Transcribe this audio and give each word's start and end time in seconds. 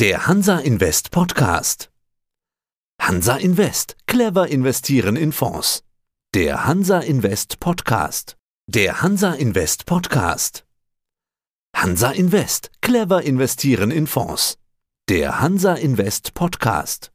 Der 0.00 0.28
Hansa 0.28 0.60
Invest 0.60 1.10
Podcast. 1.10 1.90
Hansa 3.02 3.36
Invest. 3.36 3.96
Clever 4.06 4.46
investieren 4.46 5.16
in 5.16 5.32
Fonds. 5.32 5.82
Der 6.36 6.68
Hansa 6.68 7.00
Invest 7.00 7.58
Podcast. 7.58 8.36
Der 8.68 9.02
Hansa 9.02 9.32
Invest 9.32 9.86
Podcast. 9.86 10.64
Hansa 11.74 12.12
Invest. 12.12 12.70
Clever 12.80 13.22
investieren 13.22 13.90
in 13.90 14.06
Fonds. 14.06 14.58
Der 15.08 15.40
Hansa 15.40 15.74
Invest 15.74 16.32
Podcast. 16.32 17.10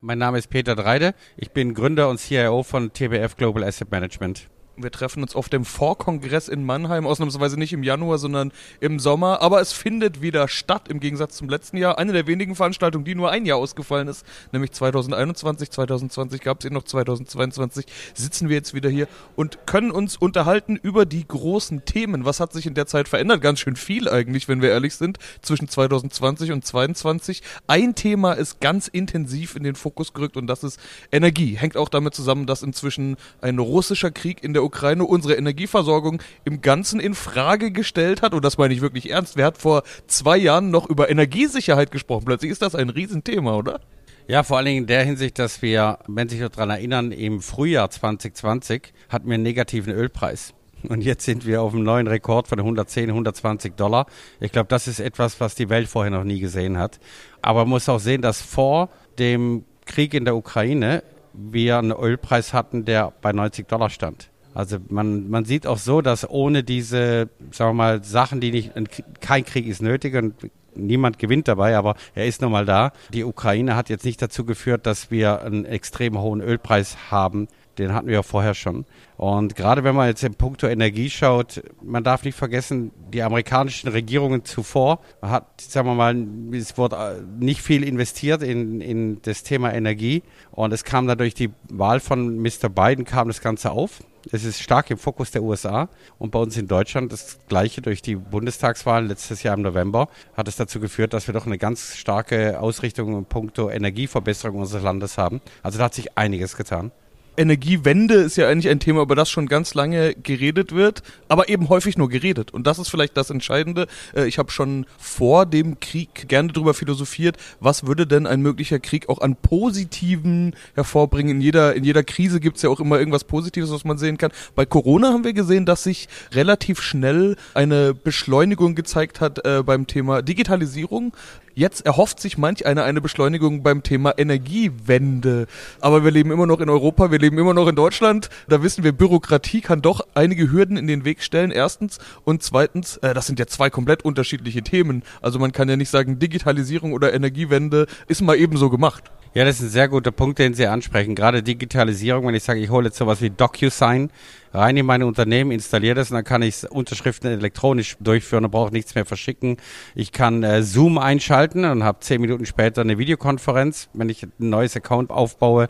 Mein 0.00 0.18
Name 0.18 0.38
ist 0.38 0.48
Peter 0.48 0.74
Dreide. 0.74 1.14
Ich 1.36 1.52
bin 1.52 1.72
Gründer 1.72 2.08
und 2.08 2.18
CIO 2.18 2.64
von 2.64 2.92
TBF 2.92 3.36
Global 3.36 3.62
Asset 3.62 3.92
Management. 3.92 4.50
Wir 4.76 4.90
treffen 4.90 5.22
uns 5.22 5.36
auf 5.36 5.48
dem 5.48 5.64
Vorkongress 5.64 6.48
in 6.48 6.64
Mannheim, 6.64 7.06
ausnahmsweise 7.06 7.56
nicht 7.56 7.72
im 7.72 7.84
Januar, 7.84 8.18
sondern 8.18 8.52
im 8.80 8.98
Sommer. 8.98 9.40
Aber 9.40 9.60
es 9.60 9.72
findet 9.72 10.20
wieder 10.20 10.48
statt, 10.48 10.88
im 10.88 10.98
Gegensatz 10.98 11.36
zum 11.36 11.48
letzten 11.48 11.76
Jahr. 11.76 11.96
Eine 11.96 12.12
der 12.12 12.26
wenigen 12.26 12.56
Veranstaltungen, 12.56 13.04
die 13.04 13.14
nur 13.14 13.30
ein 13.30 13.46
Jahr 13.46 13.58
ausgefallen 13.58 14.08
ist, 14.08 14.26
nämlich 14.50 14.72
2021. 14.72 15.70
2020 15.70 16.40
gab 16.40 16.58
es 16.58 16.66
eben 16.66 16.74
noch 16.74 16.82
2022. 16.82 17.86
Sitzen 18.14 18.48
wir 18.48 18.56
jetzt 18.56 18.74
wieder 18.74 18.90
hier 18.90 19.06
und 19.36 19.64
können 19.66 19.92
uns 19.92 20.16
unterhalten 20.16 20.76
über 20.76 21.06
die 21.06 21.26
großen 21.26 21.84
Themen. 21.84 22.24
Was 22.24 22.40
hat 22.40 22.52
sich 22.52 22.66
in 22.66 22.74
der 22.74 22.86
Zeit 22.86 23.08
verändert? 23.08 23.42
Ganz 23.42 23.60
schön 23.60 23.76
viel 23.76 24.08
eigentlich, 24.08 24.48
wenn 24.48 24.60
wir 24.60 24.70
ehrlich 24.70 24.96
sind, 24.96 25.18
zwischen 25.40 25.68
2020 25.68 26.50
und 26.50 26.64
2022. 26.64 27.42
Ein 27.68 27.94
Thema 27.94 28.32
ist 28.32 28.60
ganz 28.60 28.88
intensiv 28.88 29.54
in 29.54 29.62
den 29.62 29.76
Fokus 29.76 30.14
gerückt 30.14 30.36
und 30.36 30.48
das 30.48 30.64
ist 30.64 30.80
Energie. 31.12 31.56
Hängt 31.56 31.76
auch 31.76 31.88
damit 31.88 32.14
zusammen, 32.14 32.46
dass 32.46 32.64
inzwischen 32.64 33.16
ein 33.40 33.60
russischer 33.60 34.10
Krieg 34.10 34.42
in 34.42 34.52
der 34.52 34.63
Ukraine 34.64 35.04
unsere 35.04 35.34
Energieversorgung 35.34 36.22
im 36.44 36.60
Ganzen 36.60 37.00
in 37.00 37.14
Frage 37.14 37.70
gestellt 37.70 38.22
hat. 38.22 38.34
Und 38.34 38.44
das 38.44 38.58
meine 38.58 38.74
ich 38.74 38.80
wirklich 38.80 39.10
ernst. 39.10 39.36
Wer 39.36 39.46
hat 39.46 39.58
vor 39.58 39.82
zwei 40.06 40.36
Jahren 40.36 40.70
noch 40.70 40.88
über 40.88 41.10
Energiesicherheit 41.10 41.90
gesprochen? 41.90 42.24
Plötzlich 42.24 42.50
ist 42.50 42.62
das 42.62 42.74
ein 42.74 42.90
Riesenthema, 42.90 43.56
oder? 43.56 43.80
Ja, 44.26 44.42
vor 44.42 44.56
allen 44.56 44.66
Dingen 44.66 44.78
in 44.78 44.86
der 44.86 45.04
Hinsicht, 45.04 45.38
dass 45.38 45.60
wir, 45.60 45.98
wenn 46.06 46.28
Sie 46.28 46.38
sich 46.38 46.48
daran 46.48 46.70
erinnern, 46.70 47.12
im 47.12 47.42
Frühjahr 47.42 47.90
2020 47.90 48.94
hatten 49.10 49.28
wir 49.28 49.34
einen 49.34 49.42
negativen 49.42 49.92
Ölpreis. 49.92 50.54
Und 50.88 51.02
jetzt 51.02 51.24
sind 51.24 51.46
wir 51.46 51.62
auf 51.62 51.72
einem 51.72 51.82
neuen 51.82 52.06
Rekord 52.06 52.48
von 52.48 52.58
110, 52.58 53.10
120 53.10 53.74
Dollar. 53.74 54.06
Ich 54.40 54.52
glaube, 54.52 54.68
das 54.68 54.86
ist 54.88 55.00
etwas, 55.00 55.40
was 55.40 55.54
die 55.54 55.68
Welt 55.68 55.88
vorher 55.88 56.10
noch 56.10 56.24
nie 56.24 56.40
gesehen 56.40 56.78
hat. 56.78 57.00
Aber 57.42 57.60
man 57.60 57.70
muss 57.70 57.88
auch 57.88 58.00
sehen, 58.00 58.22
dass 58.22 58.40
vor 58.40 58.90
dem 59.18 59.64
Krieg 59.86 60.14
in 60.14 60.24
der 60.24 60.36
Ukraine 60.36 61.02
wir 61.32 61.78
einen 61.78 61.92
Ölpreis 61.92 62.52
hatten, 62.52 62.84
der 62.84 63.12
bei 63.20 63.32
90 63.32 63.68
Dollar 63.68 63.90
stand. 63.90 64.30
Also 64.54 64.78
man, 64.88 65.28
man 65.28 65.44
sieht 65.44 65.66
auch 65.66 65.78
so, 65.78 66.00
dass 66.00 66.28
ohne 66.28 66.62
diese, 66.62 67.28
sagen 67.50 67.70
wir 67.70 67.74
mal, 67.74 68.04
Sachen, 68.04 68.40
die 68.40 68.52
nicht, 68.52 68.72
kein 69.20 69.44
Krieg 69.44 69.66
ist 69.66 69.82
nötig 69.82 70.14
und 70.14 70.34
niemand 70.76 71.18
gewinnt 71.18 71.48
dabei, 71.48 71.76
aber 71.76 71.96
er 72.14 72.26
ist 72.26 72.40
nun 72.40 72.52
mal 72.52 72.64
da. 72.64 72.92
Die 73.12 73.24
Ukraine 73.24 73.76
hat 73.76 73.88
jetzt 73.88 74.04
nicht 74.04 74.22
dazu 74.22 74.44
geführt, 74.44 74.86
dass 74.86 75.10
wir 75.10 75.42
einen 75.42 75.64
extrem 75.64 76.18
hohen 76.18 76.40
Ölpreis 76.40 77.10
haben. 77.10 77.48
Den 77.78 77.92
hatten 77.92 78.06
wir 78.06 78.14
ja 78.14 78.22
vorher 78.22 78.54
schon. 78.54 78.84
Und 79.16 79.56
gerade 79.56 79.82
wenn 79.82 79.96
man 79.96 80.06
jetzt 80.06 80.22
im 80.22 80.36
Punkto 80.36 80.68
Energie 80.68 81.10
schaut, 81.10 81.60
man 81.82 82.04
darf 82.04 82.24
nicht 82.24 82.36
vergessen, 82.36 82.92
die 83.12 83.22
amerikanischen 83.22 83.88
Regierungen 83.88 84.44
zuvor 84.44 85.00
hat, 85.20 85.60
sagen 85.60 85.88
wir 85.88 85.94
mal, 85.94 86.16
es 86.52 86.78
wurde 86.78 87.24
nicht 87.40 87.60
viel 87.60 87.82
investiert 87.82 88.44
in, 88.44 88.80
in 88.80 89.20
das 89.22 89.42
Thema 89.42 89.74
Energie. 89.74 90.22
Und 90.52 90.72
es 90.72 90.84
kam 90.84 91.08
dadurch 91.08 91.34
die 91.34 91.50
Wahl 91.68 91.98
von 91.98 92.38
Mr. 92.38 92.68
Biden 92.68 93.04
kam 93.04 93.26
das 93.26 93.40
Ganze 93.40 93.72
auf. 93.72 94.00
Es 94.32 94.44
ist 94.44 94.62
stark 94.62 94.90
im 94.90 94.98
Fokus 94.98 95.30
der 95.30 95.42
USA 95.42 95.88
und 96.18 96.30
bei 96.30 96.38
uns 96.38 96.56
in 96.56 96.66
Deutschland 96.66 97.12
das 97.12 97.38
Gleiche 97.48 97.82
durch 97.82 98.00
die 98.00 98.16
Bundestagswahl 98.16 99.06
letztes 99.06 99.42
Jahr 99.42 99.54
im 99.56 99.62
November 99.62 100.08
hat 100.34 100.48
es 100.48 100.56
dazu 100.56 100.80
geführt, 100.80 101.12
dass 101.12 101.26
wir 101.26 101.34
doch 101.34 101.46
eine 101.46 101.58
ganz 101.58 101.96
starke 101.96 102.60
Ausrichtung 102.60 103.16
in 103.18 103.24
puncto 103.26 103.68
Energieverbesserung 103.68 104.60
unseres 104.60 104.82
Landes 104.82 105.18
haben. 105.18 105.40
Also 105.62 105.78
da 105.78 105.84
hat 105.84 105.94
sich 105.94 106.16
einiges 106.16 106.56
getan. 106.56 106.90
Energiewende 107.36 108.14
ist 108.14 108.36
ja 108.36 108.48
eigentlich 108.48 108.68
ein 108.68 108.80
Thema, 108.80 109.02
über 109.02 109.14
das 109.14 109.30
schon 109.30 109.46
ganz 109.46 109.74
lange 109.74 110.14
geredet 110.14 110.72
wird, 110.72 111.02
aber 111.28 111.48
eben 111.48 111.68
häufig 111.68 111.98
nur 111.98 112.08
geredet. 112.08 112.52
Und 112.52 112.66
das 112.66 112.78
ist 112.78 112.88
vielleicht 112.88 113.16
das 113.16 113.30
Entscheidende. 113.30 113.86
Äh, 114.14 114.26
ich 114.26 114.38
habe 114.38 114.50
schon 114.50 114.86
vor 114.98 115.46
dem 115.46 115.80
Krieg 115.80 116.28
gerne 116.28 116.52
darüber 116.52 116.74
philosophiert, 116.74 117.36
was 117.60 117.86
würde 117.86 118.06
denn 118.06 118.26
ein 118.26 118.40
möglicher 118.40 118.78
Krieg 118.78 119.08
auch 119.08 119.20
an 119.20 119.36
Positiven 119.36 120.54
hervorbringen. 120.74 121.36
In 121.36 121.40
jeder, 121.40 121.74
in 121.74 121.84
jeder 121.84 122.02
Krise 122.04 122.40
gibt 122.40 122.56
es 122.56 122.62
ja 122.62 122.70
auch 122.70 122.80
immer 122.80 122.98
irgendwas 122.98 123.24
Positives, 123.24 123.70
was 123.70 123.84
man 123.84 123.98
sehen 123.98 124.18
kann. 124.18 124.30
Bei 124.54 124.66
Corona 124.66 125.08
haben 125.08 125.24
wir 125.24 125.32
gesehen, 125.32 125.66
dass 125.66 125.82
sich 125.82 126.08
relativ 126.32 126.80
schnell 126.80 127.36
eine 127.54 127.94
Beschleunigung 127.94 128.74
gezeigt 128.74 129.20
hat 129.20 129.44
äh, 129.44 129.62
beim 129.64 129.86
Thema 129.86 130.22
Digitalisierung. 130.22 131.12
Jetzt 131.56 131.86
erhofft 131.86 132.18
sich 132.18 132.36
manch 132.36 132.66
einer 132.66 132.82
eine 132.82 133.00
Beschleunigung 133.00 133.62
beim 133.62 133.84
Thema 133.84 134.18
Energiewende. 134.18 135.46
Aber 135.80 136.02
wir 136.02 136.10
leben 136.10 136.32
immer 136.32 136.46
noch 136.46 136.60
in 136.60 136.68
Europa, 136.68 137.12
wir 137.12 137.20
leben 137.20 137.38
immer 137.38 137.54
noch 137.54 137.68
in 137.68 137.76
Deutschland. 137.76 138.28
Da 138.48 138.62
wissen 138.64 138.82
wir, 138.82 138.90
Bürokratie 138.90 139.60
kann 139.60 139.80
doch 139.80 140.00
einige 140.14 140.50
Hürden 140.50 140.76
in 140.76 140.88
den 140.88 141.04
Weg 141.04 141.22
stellen, 141.22 141.52
erstens. 141.52 141.98
Und 142.24 142.42
zweitens, 142.42 142.96
äh, 142.98 143.14
das 143.14 143.28
sind 143.28 143.38
ja 143.38 143.46
zwei 143.46 143.70
komplett 143.70 144.04
unterschiedliche 144.04 144.62
Themen. 144.62 145.04
Also 145.22 145.38
man 145.38 145.52
kann 145.52 145.68
ja 145.68 145.76
nicht 145.76 145.90
sagen, 145.90 146.18
Digitalisierung 146.18 146.92
oder 146.92 147.14
Energiewende 147.14 147.86
ist 148.08 148.20
mal 148.20 148.36
ebenso 148.36 148.68
gemacht. 148.68 149.04
Ja, 149.36 149.44
das 149.44 149.56
ist 149.56 149.62
ein 149.62 149.70
sehr 149.70 149.88
guter 149.88 150.12
Punkt, 150.12 150.38
den 150.38 150.54
Sie 150.54 150.68
ansprechen. 150.68 151.16
Gerade 151.16 151.42
Digitalisierung, 151.42 152.24
wenn 152.28 152.36
ich 152.36 152.44
sage, 152.44 152.60
ich 152.60 152.70
hole 152.70 152.86
jetzt 152.86 152.98
sowas 152.98 153.20
wie 153.20 153.30
DocuSign 153.30 154.12
rein 154.52 154.76
in 154.76 154.86
meine 154.86 155.06
Unternehmen, 155.06 155.50
installiere 155.50 155.96
das 155.96 156.12
und 156.12 156.14
dann 156.14 156.24
kann 156.24 156.40
ich 156.42 156.70
Unterschriften 156.70 157.32
elektronisch 157.32 157.96
durchführen 157.98 158.44
und 158.44 158.52
brauche 158.52 158.72
nichts 158.72 158.94
mehr 158.94 159.04
verschicken. 159.04 159.56
Ich 159.96 160.12
kann 160.12 160.44
äh, 160.44 160.62
Zoom 160.62 160.98
einschalten 160.98 161.64
und 161.64 161.82
habe 161.82 161.98
zehn 161.98 162.20
Minuten 162.20 162.46
später 162.46 162.82
eine 162.82 162.96
Videokonferenz, 162.96 163.88
wenn 163.92 164.08
ich 164.08 164.22
ein 164.22 164.30
neues 164.38 164.76
Account 164.76 165.10
aufbaue. 165.10 165.68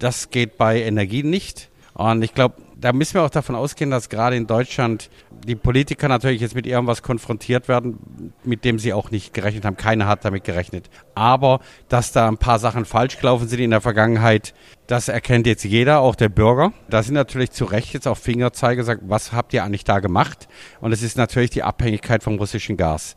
Das 0.00 0.30
geht 0.30 0.58
bei 0.58 0.82
Energie 0.82 1.22
nicht. 1.22 1.70
Und 1.94 2.22
ich 2.22 2.34
glaube, 2.34 2.56
da 2.76 2.92
müssen 2.92 3.14
wir 3.14 3.22
auch 3.22 3.30
davon 3.30 3.54
ausgehen, 3.54 3.90
dass 3.90 4.08
gerade 4.08 4.36
in 4.36 4.46
Deutschland 4.46 5.08
die 5.46 5.54
Politiker 5.54 6.08
natürlich 6.08 6.40
jetzt 6.40 6.54
mit 6.54 6.66
irgendwas 6.66 7.02
konfrontiert 7.02 7.68
werden, 7.68 8.32
mit 8.42 8.64
dem 8.64 8.78
sie 8.78 8.92
auch 8.92 9.10
nicht 9.10 9.32
gerechnet 9.32 9.64
haben. 9.64 9.76
Keiner 9.76 10.06
hat 10.06 10.24
damit 10.24 10.44
gerechnet. 10.44 10.90
Aber 11.14 11.60
dass 11.88 12.12
da 12.12 12.28
ein 12.28 12.36
paar 12.36 12.58
Sachen 12.58 12.84
falsch 12.84 13.18
gelaufen 13.18 13.48
sind 13.48 13.60
in 13.60 13.70
der 13.70 13.80
Vergangenheit, 13.80 14.54
das 14.86 15.08
erkennt 15.08 15.46
jetzt 15.46 15.64
jeder, 15.64 16.00
auch 16.00 16.14
der 16.14 16.28
Bürger. 16.28 16.72
Da 16.90 17.02
sind 17.02 17.14
natürlich 17.14 17.52
zu 17.52 17.64
Recht 17.64 17.94
jetzt 17.94 18.06
auch 18.06 18.18
Fingerzeige 18.18 18.76
gesagt, 18.76 19.02
was 19.06 19.32
habt 19.32 19.54
ihr 19.54 19.64
eigentlich 19.64 19.84
da 19.84 20.00
gemacht? 20.00 20.48
Und 20.80 20.92
es 20.92 21.02
ist 21.02 21.16
natürlich 21.16 21.50
die 21.50 21.62
Abhängigkeit 21.62 22.22
vom 22.22 22.36
russischen 22.36 22.76
Gas. 22.76 23.14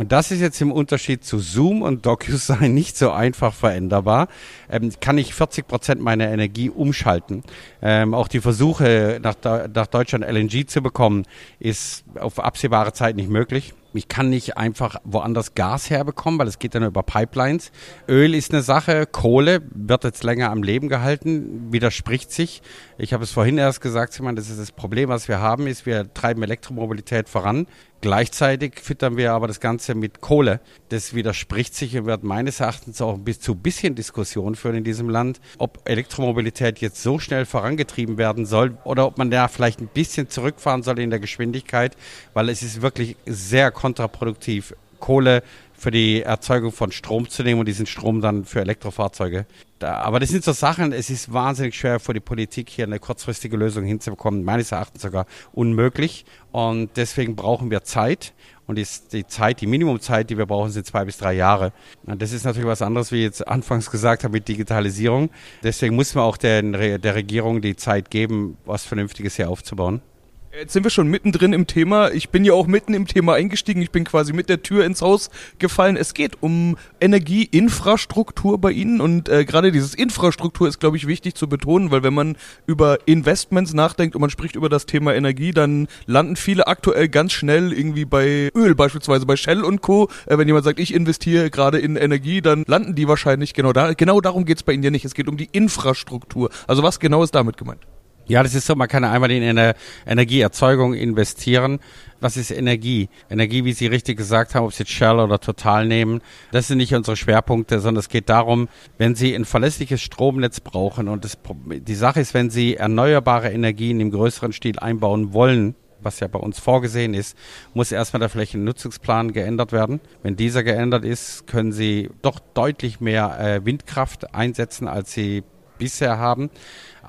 Und 0.00 0.12
das 0.12 0.30
ist 0.30 0.40
jetzt 0.40 0.58
im 0.62 0.72
Unterschied 0.72 1.24
zu 1.24 1.38
Zoom 1.40 1.82
und 1.82 2.06
DocuSign 2.06 2.72
nicht 2.74 2.96
so 2.96 3.10
einfach 3.10 3.52
veränderbar. 3.52 4.28
Ähm, 4.70 4.90
kann 4.98 5.18
ich 5.18 5.34
40 5.34 5.68
Prozent 5.68 6.00
meiner 6.00 6.30
Energie 6.30 6.70
umschalten. 6.70 7.42
Ähm, 7.82 8.14
auch 8.14 8.26
die 8.26 8.40
Versuche, 8.40 9.20
nach, 9.22 9.34
nach 9.44 9.86
Deutschland 9.88 10.24
LNG 10.24 10.68
zu 10.68 10.80
bekommen, 10.80 11.26
ist 11.58 12.04
auf 12.18 12.40
absehbare 12.40 12.94
Zeit 12.94 13.14
nicht 13.14 13.28
möglich. 13.28 13.74
Ich 13.92 14.08
kann 14.08 14.30
nicht 14.30 14.56
einfach 14.56 14.96
woanders 15.04 15.54
Gas 15.54 15.90
herbekommen, 15.90 16.38
weil 16.38 16.46
es 16.46 16.60
geht 16.60 16.76
dann 16.76 16.84
über 16.84 17.02
Pipelines. 17.02 17.72
Öl 18.08 18.34
ist 18.34 18.52
eine 18.52 18.62
Sache, 18.62 19.04
Kohle 19.04 19.62
wird 19.74 20.04
jetzt 20.04 20.22
länger 20.22 20.50
am 20.50 20.62
Leben 20.62 20.88
gehalten, 20.88 21.72
widerspricht 21.72 22.30
sich. 22.30 22.62
Ich 22.98 23.12
habe 23.12 23.24
es 23.24 23.32
vorhin 23.32 23.58
erst 23.58 23.80
gesagt, 23.80 24.12
Simon, 24.12 24.36
das 24.36 24.48
ist 24.48 24.60
das 24.60 24.70
Problem, 24.70 25.08
was 25.08 25.26
wir 25.26 25.40
haben, 25.40 25.66
ist, 25.66 25.86
wir 25.86 26.14
treiben 26.14 26.42
Elektromobilität 26.42 27.28
voran. 27.28 27.66
Gleichzeitig 28.02 28.80
füttern 28.80 29.18
wir 29.18 29.32
aber 29.32 29.46
das 29.46 29.60
Ganze 29.60 29.94
mit 29.94 30.22
Kohle. 30.22 30.60
Das 30.88 31.12
widerspricht 31.12 31.74
sich 31.74 31.98
und 31.98 32.06
wird 32.06 32.24
meines 32.24 32.60
Erachtens 32.60 33.02
auch 33.02 33.18
bis 33.18 33.40
zu 33.40 33.54
bisschen 33.54 33.94
Diskussion 33.94 34.54
führen 34.54 34.76
in 34.76 34.84
diesem 34.84 35.10
Land, 35.10 35.38
ob 35.58 35.80
Elektromobilität 35.84 36.78
jetzt 36.78 37.02
so 37.02 37.18
schnell 37.18 37.44
vorangetrieben 37.44 38.16
werden 38.16 38.46
soll 38.46 38.78
oder 38.84 39.06
ob 39.06 39.18
man 39.18 39.30
da 39.30 39.48
vielleicht 39.48 39.80
ein 39.80 39.88
bisschen 39.88 40.30
zurückfahren 40.30 40.82
soll 40.82 40.98
in 40.98 41.10
der 41.10 41.18
Geschwindigkeit, 41.18 41.94
weil 42.32 42.48
es 42.48 42.62
ist 42.62 42.80
wirklich 42.80 43.16
sehr 43.26 43.70
kontraproduktiv, 43.70 44.74
Kohle 45.00 45.42
für 45.80 45.90
die 45.90 46.22
Erzeugung 46.22 46.72
von 46.72 46.92
Strom 46.92 47.28
zu 47.28 47.42
nehmen 47.42 47.60
und 47.60 47.66
diesen 47.66 47.86
Strom 47.86 48.20
dann 48.20 48.44
für 48.44 48.60
Elektrofahrzeuge. 48.60 49.46
Da, 49.78 49.94
aber 49.94 50.20
das 50.20 50.28
sind 50.28 50.44
so 50.44 50.52
Sachen, 50.52 50.92
es 50.92 51.08
ist 51.08 51.32
wahnsinnig 51.32 51.74
schwer 51.74 51.98
für 52.00 52.12
die 52.12 52.20
Politik 52.20 52.68
hier 52.68 52.84
eine 52.84 52.98
kurzfristige 52.98 53.56
Lösung 53.56 53.84
hinzubekommen, 53.84 54.44
meines 54.44 54.72
Erachtens 54.72 55.00
sogar 55.00 55.24
unmöglich. 55.52 56.26
Und 56.52 56.90
deswegen 56.96 57.34
brauchen 57.34 57.70
wir 57.70 57.82
Zeit. 57.82 58.34
Und 58.66 58.76
die, 58.76 59.26
Zeit, 59.26 59.62
die 59.62 59.66
Minimumzeit, 59.66 60.30
die 60.30 60.38
wir 60.38 60.46
brauchen, 60.46 60.70
sind 60.70 60.86
zwei 60.86 61.04
bis 61.04 61.16
drei 61.16 61.32
Jahre. 61.32 61.72
Und 62.04 62.22
das 62.22 62.30
ist 62.32 62.44
natürlich 62.44 62.68
was 62.68 62.82
anderes, 62.82 63.10
wie 63.10 63.16
ich 63.16 63.24
jetzt 63.24 63.48
anfangs 63.48 63.90
gesagt 63.90 64.22
habe, 64.22 64.32
mit 64.32 64.46
Digitalisierung. 64.46 65.30
Deswegen 65.64 65.96
muss 65.96 66.14
man 66.14 66.22
auch 66.22 66.36
der, 66.36 66.62
der 66.98 67.14
Regierung 67.14 67.62
die 67.62 67.74
Zeit 67.74 68.10
geben, 68.10 68.58
was 68.66 68.84
Vernünftiges 68.84 69.34
hier 69.34 69.50
aufzubauen. 69.50 70.02
Jetzt 70.52 70.72
sind 70.72 70.82
wir 70.82 70.90
schon 70.90 71.06
mittendrin 71.06 71.52
im 71.52 71.68
Thema. 71.68 72.10
Ich 72.10 72.30
bin 72.30 72.44
ja 72.44 72.54
auch 72.54 72.66
mitten 72.66 72.92
im 72.92 73.06
Thema 73.06 73.34
eingestiegen. 73.34 73.80
Ich 73.82 73.92
bin 73.92 74.02
quasi 74.02 74.32
mit 74.32 74.48
der 74.48 74.62
Tür 74.64 74.84
ins 74.84 75.00
Haus 75.00 75.30
gefallen. 75.60 75.96
Es 75.96 76.12
geht 76.12 76.42
um 76.42 76.76
Energieinfrastruktur 77.00 78.60
bei 78.60 78.72
Ihnen 78.72 79.00
und 79.00 79.28
äh, 79.28 79.44
gerade 79.44 79.70
dieses 79.70 79.94
Infrastruktur 79.94 80.66
ist, 80.66 80.80
glaube 80.80 80.96
ich, 80.96 81.06
wichtig 81.06 81.36
zu 81.36 81.48
betonen, 81.48 81.92
weil 81.92 82.02
wenn 82.02 82.14
man 82.14 82.36
über 82.66 82.98
Investments 83.06 83.74
nachdenkt 83.74 84.16
und 84.16 84.22
man 84.22 84.30
spricht 84.30 84.56
über 84.56 84.68
das 84.68 84.86
Thema 84.86 85.14
Energie, 85.14 85.52
dann 85.52 85.86
landen 86.06 86.34
viele 86.34 86.66
aktuell 86.66 87.08
ganz 87.08 87.30
schnell 87.30 87.72
irgendwie 87.72 88.04
bei 88.04 88.50
Öl, 88.52 88.74
beispielsweise 88.74 89.26
bei 89.26 89.36
Shell 89.36 89.62
und 89.62 89.82
Co. 89.82 90.08
Äh, 90.26 90.36
wenn 90.36 90.48
jemand 90.48 90.64
sagt, 90.64 90.80
ich 90.80 90.92
investiere 90.92 91.50
gerade 91.50 91.78
in 91.78 91.94
Energie, 91.94 92.40
dann 92.40 92.64
landen 92.66 92.96
die 92.96 93.06
wahrscheinlich 93.06 93.54
genau 93.54 93.72
da. 93.72 93.92
Genau 93.92 94.20
darum 94.20 94.44
geht 94.46 94.56
es 94.56 94.62
bei 94.64 94.72
Ihnen 94.72 94.82
ja 94.82 94.90
nicht. 94.90 95.04
Es 95.04 95.14
geht 95.14 95.28
um 95.28 95.36
die 95.36 95.48
Infrastruktur. 95.52 96.50
Also 96.66 96.82
was 96.82 96.98
genau 96.98 97.22
ist 97.22 97.36
damit 97.36 97.56
gemeint? 97.56 97.86
Ja, 98.30 98.44
das 98.44 98.54
ist 98.54 98.66
so, 98.66 98.76
man 98.76 98.86
kann 98.86 99.02
einmal 99.02 99.32
in 99.32 99.42
eine 99.42 99.74
Energieerzeugung 100.06 100.94
investieren. 100.94 101.80
Was 102.20 102.36
ist 102.36 102.52
Energie? 102.52 103.08
Energie, 103.28 103.64
wie 103.64 103.72
Sie 103.72 103.88
richtig 103.88 104.18
gesagt 104.18 104.54
haben, 104.54 104.66
ob 104.66 104.72
Sie 104.72 104.86
Shell 104.86 105.18
oder 105.18 105.40
Total 105.40 105.84
nehmen, 105.84 106.20
das 106.52 106.68
sind 106.68 106.78
nicht 106.78 106.94
unsere 106.94 107.16
Schwerpunkte, 107.16 107.80
sondern 107.80 107.98
es 107.98 108.08
geht 108.08 108.28
darum, 108.28 108.68
wenn 108.98 109.16
Sie 109.16 109.34
ein 109.34 109.44
verlässliches 109.44 110.00
Stromnetz 110.00 110.60
brauchen 110.60 111.08
und 111.08 111.24
das, 111.24 111.38
die 111.66 111.94
Sache 111.96 112.20
ist, 112.20 112.32
wenn 112.32 112.50
Sie 112.50 112.76
erneuerbare 112.76 113.50
Energien 113.50 113.98
im 113.98 114.12
größeren 114.12 114.52
Stil 114.52 114.78
einbauen 114.78 115.32
wollen, 115.32 115.74
was 116.00 116.20
ja 116.20 116.28
bei 116.28 116.38
uns 116.38 116.60
vorgesehen 116.60 117.14
ist, 117.14 117.36
muss 117.74 117.90
erstmal 117.90 118.20
der 118.20 118.28
Flächennutzungsplan 118.28 119.32
geändert 119.32 119.72
werden. 119.72 120.00
Wenn 120.22 120.36
dieser 120.36 120.62
geändert 120.62 121.04
ist, 121.04 121.48
können 121.48 121.72
Sie 121.72 122.10
doch 122.22 122.38
deutlich 122.54 123.00
mehr 123.00 123.40
äh, 123.40 123.64
Windkraft 123.64 124.36
einsetzen, 124.36 124.86
als 124.86 125.12
Sie 125.12 125.42
bisher 125.80 126.18
haben. 126.18 126.50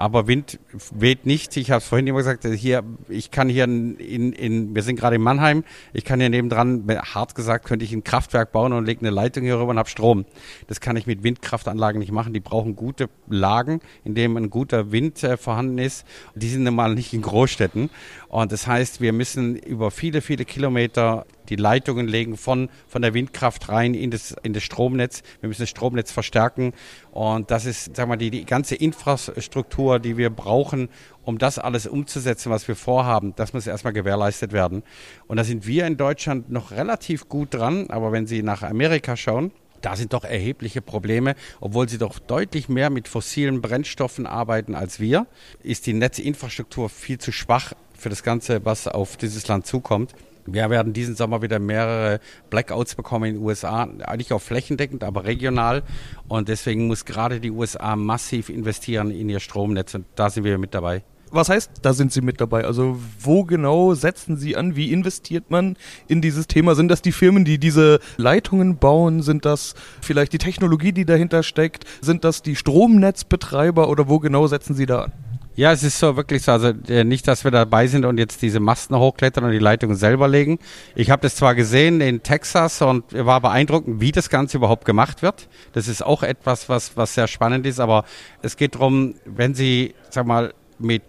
Aber 0.02 0.26
Wind 0.26 0.60
weht 0.90 1.28
nicht. 1.28 1.56
Ich 1.58 1.70
habe 1.70 1.78
es 1.78 1.88
vorhin 1.88 2.08
immer 2.08 2.18
gesagt, 2.18 2.44
hier, 2.44 2.84
ich 3.08 3.30
kann 3.30 3.50
hier 3.50 3.66
in, 3.66 3.98
in, 4.00 4.74
wir 4.74 4.82
sind 4.82 4.96
gerade 4.96 5.18
in 5.18 5.22
Mannheim, 5.22 5.64
ich 5.94 6.04
kann 6.06 6.20
hier 6.20 6.30
nebendran, 6.30 6.88
hart 7.14 7.36
gesagt, 7.36 7.66
könnte 7.66 7.86
ich 7.86 7.94
ein 7.94 8.04
Kraftwerk 8.04 8.52
bauen 8.52 8.74
und 8.74 8.86
lege 8.86 9.02
eine 9.02 9.12
Leitung 9.12 9.44
hier 9.44 9.60
rüber 9.60 9.70
und 9.70 9.78
habe 9.78 9.90
Strom. 9.90 10.26
Das 10.66 10.82
kann 10.82 10.98
ich 10.98 11.06
mit 11.06 11.22
Windkraftanlagen 11.22 12.00
nicht 12.00 12.12
machen. 12.12 12.34
Die 12.34 12.40
brauchen 12.40 12.76
gute 12.76 13.10
Lagen, 13.28 13.80
in 14.04 14.16
denen 14.16 14.38
ein 14.38 14.50
guter 14.50 14.92
Wind 14.92 15.22
äh, 15.24 15.38
vorhanden 15.38 15.78
ist. 15.78 16.04
Die 16.34 16.50
sind 16.50 16.64
normal 16.64 16.96
nicht 16.96 17.14
in 17.14 17.22
Großstädten. 17.22 17.92
Und 18.28 18.52
das 18.52 18.66
heißt, 18.66 19.02
wir 19.02 19.14
müssen 19.14 19.56
über 19.56 19.92
viele, 19.92 20.22
viele 20.22 20.46
Kilometer 20.46 21.28
die 21.52 21.58
Leitungen 21.58 22.08
legen 22.08 22.38
von, 22.38 22.70
von 22.88 23.02
der 23.02 23.14
Windkraft 23.14 23.70
rein 23.70 23.94
in 23.94 24.10
das, 24.10 24.34
in 24.42 24.54
das 24.54 24.64
Stromnetz. 24.64 25.22
Wir 25.42 25.50
müssen 25.50 25.62
das 25.62 25.70
Stromnetz 25.70 26.12
verstärken. 26.12 26.74
Und 27.12 27.52
das 27.52 27.66
ist, 27.66 27.96
sagen 27.96 28.10
wir 28.10 28.16
mal, 28.16 28.18
die, 28.18 28.32
die 28.32 28.46
ganze 28.46 28.76
Infrastruktur, 28.76 30.00
die 30.00 30.18
wir 30.18 30.30
brauchen, 30.30 30.90
um 31.24 31.38
das 31.38 31.60
alles 31.60 31.86
umzusetzen, 31.86 32.52
was 32.52 32.68
wir 32.68 32.76
vorhaben. 32.76 33.34
Das 33.36 33.54
muss 33.54 33.68
erstmal 33.68 33.94
gewährleistet 33.94 34.54
werden. 34.54 34.82
Und 35.28 35.38
da 35.38 35.44
sind 35.44 35.68
wir 35.68 35.86
in 35.86 35.98
Deutschland 35.98 36.50
noch 36.50 36.72
relativ 36.72 37.28
gut 37.28 37.54
dran. 37.54 37.90
Aber 37.90 38.14
wenn 38.14 38.26
Sie 38.26 38.44
nach 38.44 38.64
Amerika 38.64 39.18
schauen, 39.18 39.52
da 39.82 39.96
sind 39.96 40.14
doch 40.14 40.24
erhebliche 40.24 40.82
Probleme, 40.82 41.36
obwohl 41.60 41.90
sie 41.90 41.98
doch 41.98 42.20
deutlich 42.20 42.70
mehr 42.70 42.92
mit 42.92 43.08
fossilen 43.08 43.62
Brennstoffen 43.62 44.28
arbeiten 44.28 44.76
als 44.76 45.00
wir, 45.00 45.26
ist 45.64 45.88
die 45.88 45.94
Netzinfrastruktur 45.94 46.88
viel 46.88 47.18
zu 47.18 47.32
schwach 47.32 47.74
für 47.98 48.10
das 48.10 48.22
Ganze, 48.22 48.64
was 48.64 48.88
auf 48.88 49.18
dieses 49.18 49.48
Land 49.48 49.66
zukommt. 49.66 50.14
Wir 50.46 50.70
werden 50.70 50.94
diesen 50.94 51.16
Sommer 51.16 51.42
wieder 51.42 51.60
mehrere 51.60 52.20
Blackouts 52.50 52.96
bekommen 52.96 53.26
in 53.26 53.36
den 53.36 53.44
USA, 53.44 53.88
nicht 54.16 54.34
auch 54.34 54.42
flächendeckend, 54.42 55.04
aber 55.04 55.26
regional. 55.26 55.84
Und 56.28 56.50
deswegen 56.50 56.88
muss 56.88 57.06
gerade 57.06 57.40
die 57.40 57.52
USA 57.52 57.96
massiv 57.96 58.50
investieren 58.50 59.12
in 59.12 59.30
ihr 59.30 59.40
Stromnetz 59.40 59.94
und 59.94 60.06
da 60.16 60.30
sind 60.30 60.44
wir 60.44 60.58
mit 60.58 60.74
dabei. 60.74 61.04
Was 61.34 61.48
heißt, 61.48 61.72
da 61.82 61.94
sind 61.94 62.12
Sie 62.12 62.20
mit 62.20 62.42
dabei? 62.42 62.66
Also 62.66 63.00
wo 63.20 63.46
genau 63.46 63.94
setzen 63.94 64.36
Sie 64.36 64.58
an? 64.58 64.76
Wie 64.76 64.92
investiert 64.92 65.50
man 65.50 65.78
in 66.10 66.22
dieses 66.22 66.48
Thema? 66.48 66.76
Sind 66.76 66.90
das 66.90 67.02
die 67.02 67.14
Firmen, 67.14 67.46
die 67.46 67.58
diese 67.58 68.02
Leitungen 68.18 68.78
bauen? 68.78 69.22
Sind 69.22 69.46
das 69.46 69.74
vielleicht 70.02 70.34
die 70.34 70.40
Technologie, 70.40 70.92
die 70.92 71.06
dahinter 71.06 71.44
steckt? 71.44 71.86
Sind 72.02 72.26
das 72.26 72.42
die 72.42 72.58
Stromnetzbetreiber 72.58 73.88
oder 73.88 74.10
wo 74.10 74.20
genau 74.20 74.48
setzen 74.48 74.76
Sie 74.76 74.86
da 74.86 75.04
an? 75.04 75.14
Ja, 75.56 75.74
es 75.74 75.84
ist 75.84 76.00
so 76.00 76.16
wirklich 76.16 76.44
so. 76.44 76.54
Also 76.54 76.74
äh, 76.88 77.04
nicht, 77.04 77.28
dass 77.28 77.44
wir 77.44 77.52
dabei 77.52 77.88
sind 77.88 78.06
und 78.06 78.18
jetzt 78.18 78.42
diese 78.42 78.60
Masten 78.60 78.98
hochklettern 78.98 79.44
und 79.44 79.52
die 79.52 79.60
Leitungen 79.60 79.98
selber 79.98 80.28
legen. 80.28 80.60
Ich 80.96 81.10
habe 81.10 81.22
das 81.22 81.36
zwar 81.36 81.56
gesehen 81.56 82.00
in 82.00 82.24
Texas 82.24 82.82
und 82.82 83.14
war 83.14 83.42
beeindruckend, 83.42 84.00
wie 84.00 84.14
das 84.14 84.30
Ganze 84.30 84.58
überhaupt 84.58 84.86
gemacht 84.86 85.22
wird. 85.22 85.50
Das 85.74 85.90
ist 85.90 86.06
auch 86.06 86.24
etwas, 86.24 86.70
was, 86.70 86.96
was 86.96 87.16
sehr 87.16 87.28
spannend 87.28 87.66
ist. 87.66 87.80
Aber 87.82 88.06
es 88.42 88.56
geht 88.56 88.76
darum, 88.76 89.16
wenn 89.26 89.54
Sie, 89.54 89.94
sag 90.10 90.26
mal, 90.26 90.54
mit 90.80 91.04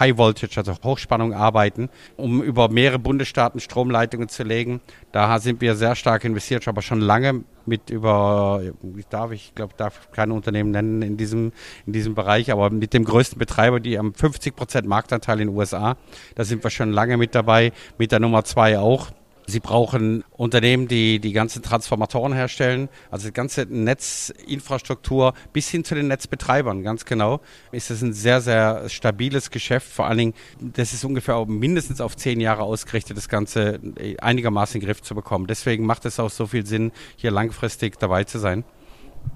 High 0.00 0.16
Voltage, 0.16 0.56
also 0.56 0.74
Hochspannung 0.82 1.32
arbeiten, 1.32 1.88
um 2.16 2.42
über 2.42 2.68
mehrere 2.68 2.98
Bundesstaaten 2.98 3.60
Stromleitungen 3.60 4.28
zu 4.28 4.42
legen. 4.42 4.80
Da 5.12 5.38
sind 5.38 5.60
wir 5.60 5.74
sehr 5.74 5.94
stark 5.94 6.24
investiert, 6.24 6.66
aber 6.68 6.82
schon 6.82 7.00
lange 7.00 7.44
mit 7.64 7.90
über, 7.90 8.62
darf, 9.10 9.32
ich 9.32 9.54
glaube, 9.54 9.74
darf 9.76 10.10
keine 10.12 10.34
Unternehmen 10.34 10.70
nennen 10.70 11.02
in 11.02 11.16
diesem, 11.16 11.52
in 11.86 11.92
diesem 11.92 12.14
Bereich, 12.14 12.52
aber 12.52 12.70
mit 12.70 12.94
dem 12.94 13.04
größten 13.04 13.38
Betreiber, 13.38 13.80
die 13.80 13.98
haben 13.98 14.14
50 14.14 14.54
Prozent 14.54 14.86
Marktanteil 14.86 15.40
in 15.40 15.48
den 15.48 15.56
USA. 15.56 15.96
Da 16.34 16.44
sind 16.44 16.62
wir 16.62 16.70
schon 16.70 16.92
lange 16.92 17.16
mit 17.16 17.34
dabei, 17.34 17.72
mit 17.98 18.12
der 18.12 18.20
Nummer 18.20 18.44
zwei 18.44 18.78
auch. 18.78 19.10
Sie 19.48 19.60
brauchen 19.60 20.24
Unternehmen, 20.30 20.88
die 20.88 21.20
die 21.20 21.32
ganzen 21.32 21.62
Transformatoren 21.62 22.32
herstellen, 22.32 22.88
also 23.10 23.28
die 23.28 23.32
ganze 23.32 23.66
Netzinfrastruktur 23.68 25.34
bis 25.52 25.68
hin 25.68 25.84
zu 25.84 25.94
den 25.94 26.08
Netzbetreibern, 26.08 26.82
ganz 26.82 27.04
genau. 27.04 27.40
Ist 27.70 27.90
es 27.90 28.02
ein 28.02 28.12
sehr, 28.12 28.40
sehr 28.40 28.88
stabiles 28.88 29.50
Geschäft. 29.50 29.88
Vor 29.88 30.06
allen 30.06 30.18
Dingen, 30.18 30.34
das 30.60 30.92
ist 30.92 31.04
ungefähr 31.04 31.44
mindestens 31.46 32.00
auf 32.00 32.16
zehn 32.16 32.40
Jahre 32.40 32.62
ausgerichtet, 32.62 33.16
das 33.16 33.28
Ganze 33.28 33.78
einigermaßen 34.20 34.74
in 34.74 34.80
den 34.80 34.86
Griff 34.86 35.02
zu 35.02 35.14
bekommen. 35.14 35.46
Deswegen 35.46 35.86
macht 35.86 36.04
es 36.06 36.18
auch 36.18 36.30
so 36.30 36.46
viel 36.46 36.66
Sinn, 36.66 36.90
hier 37.16 37.30
langfristig 37.30 37.98
dabei 37.98 38.24
zu 38.24 38.38
sein. 38.38 38.64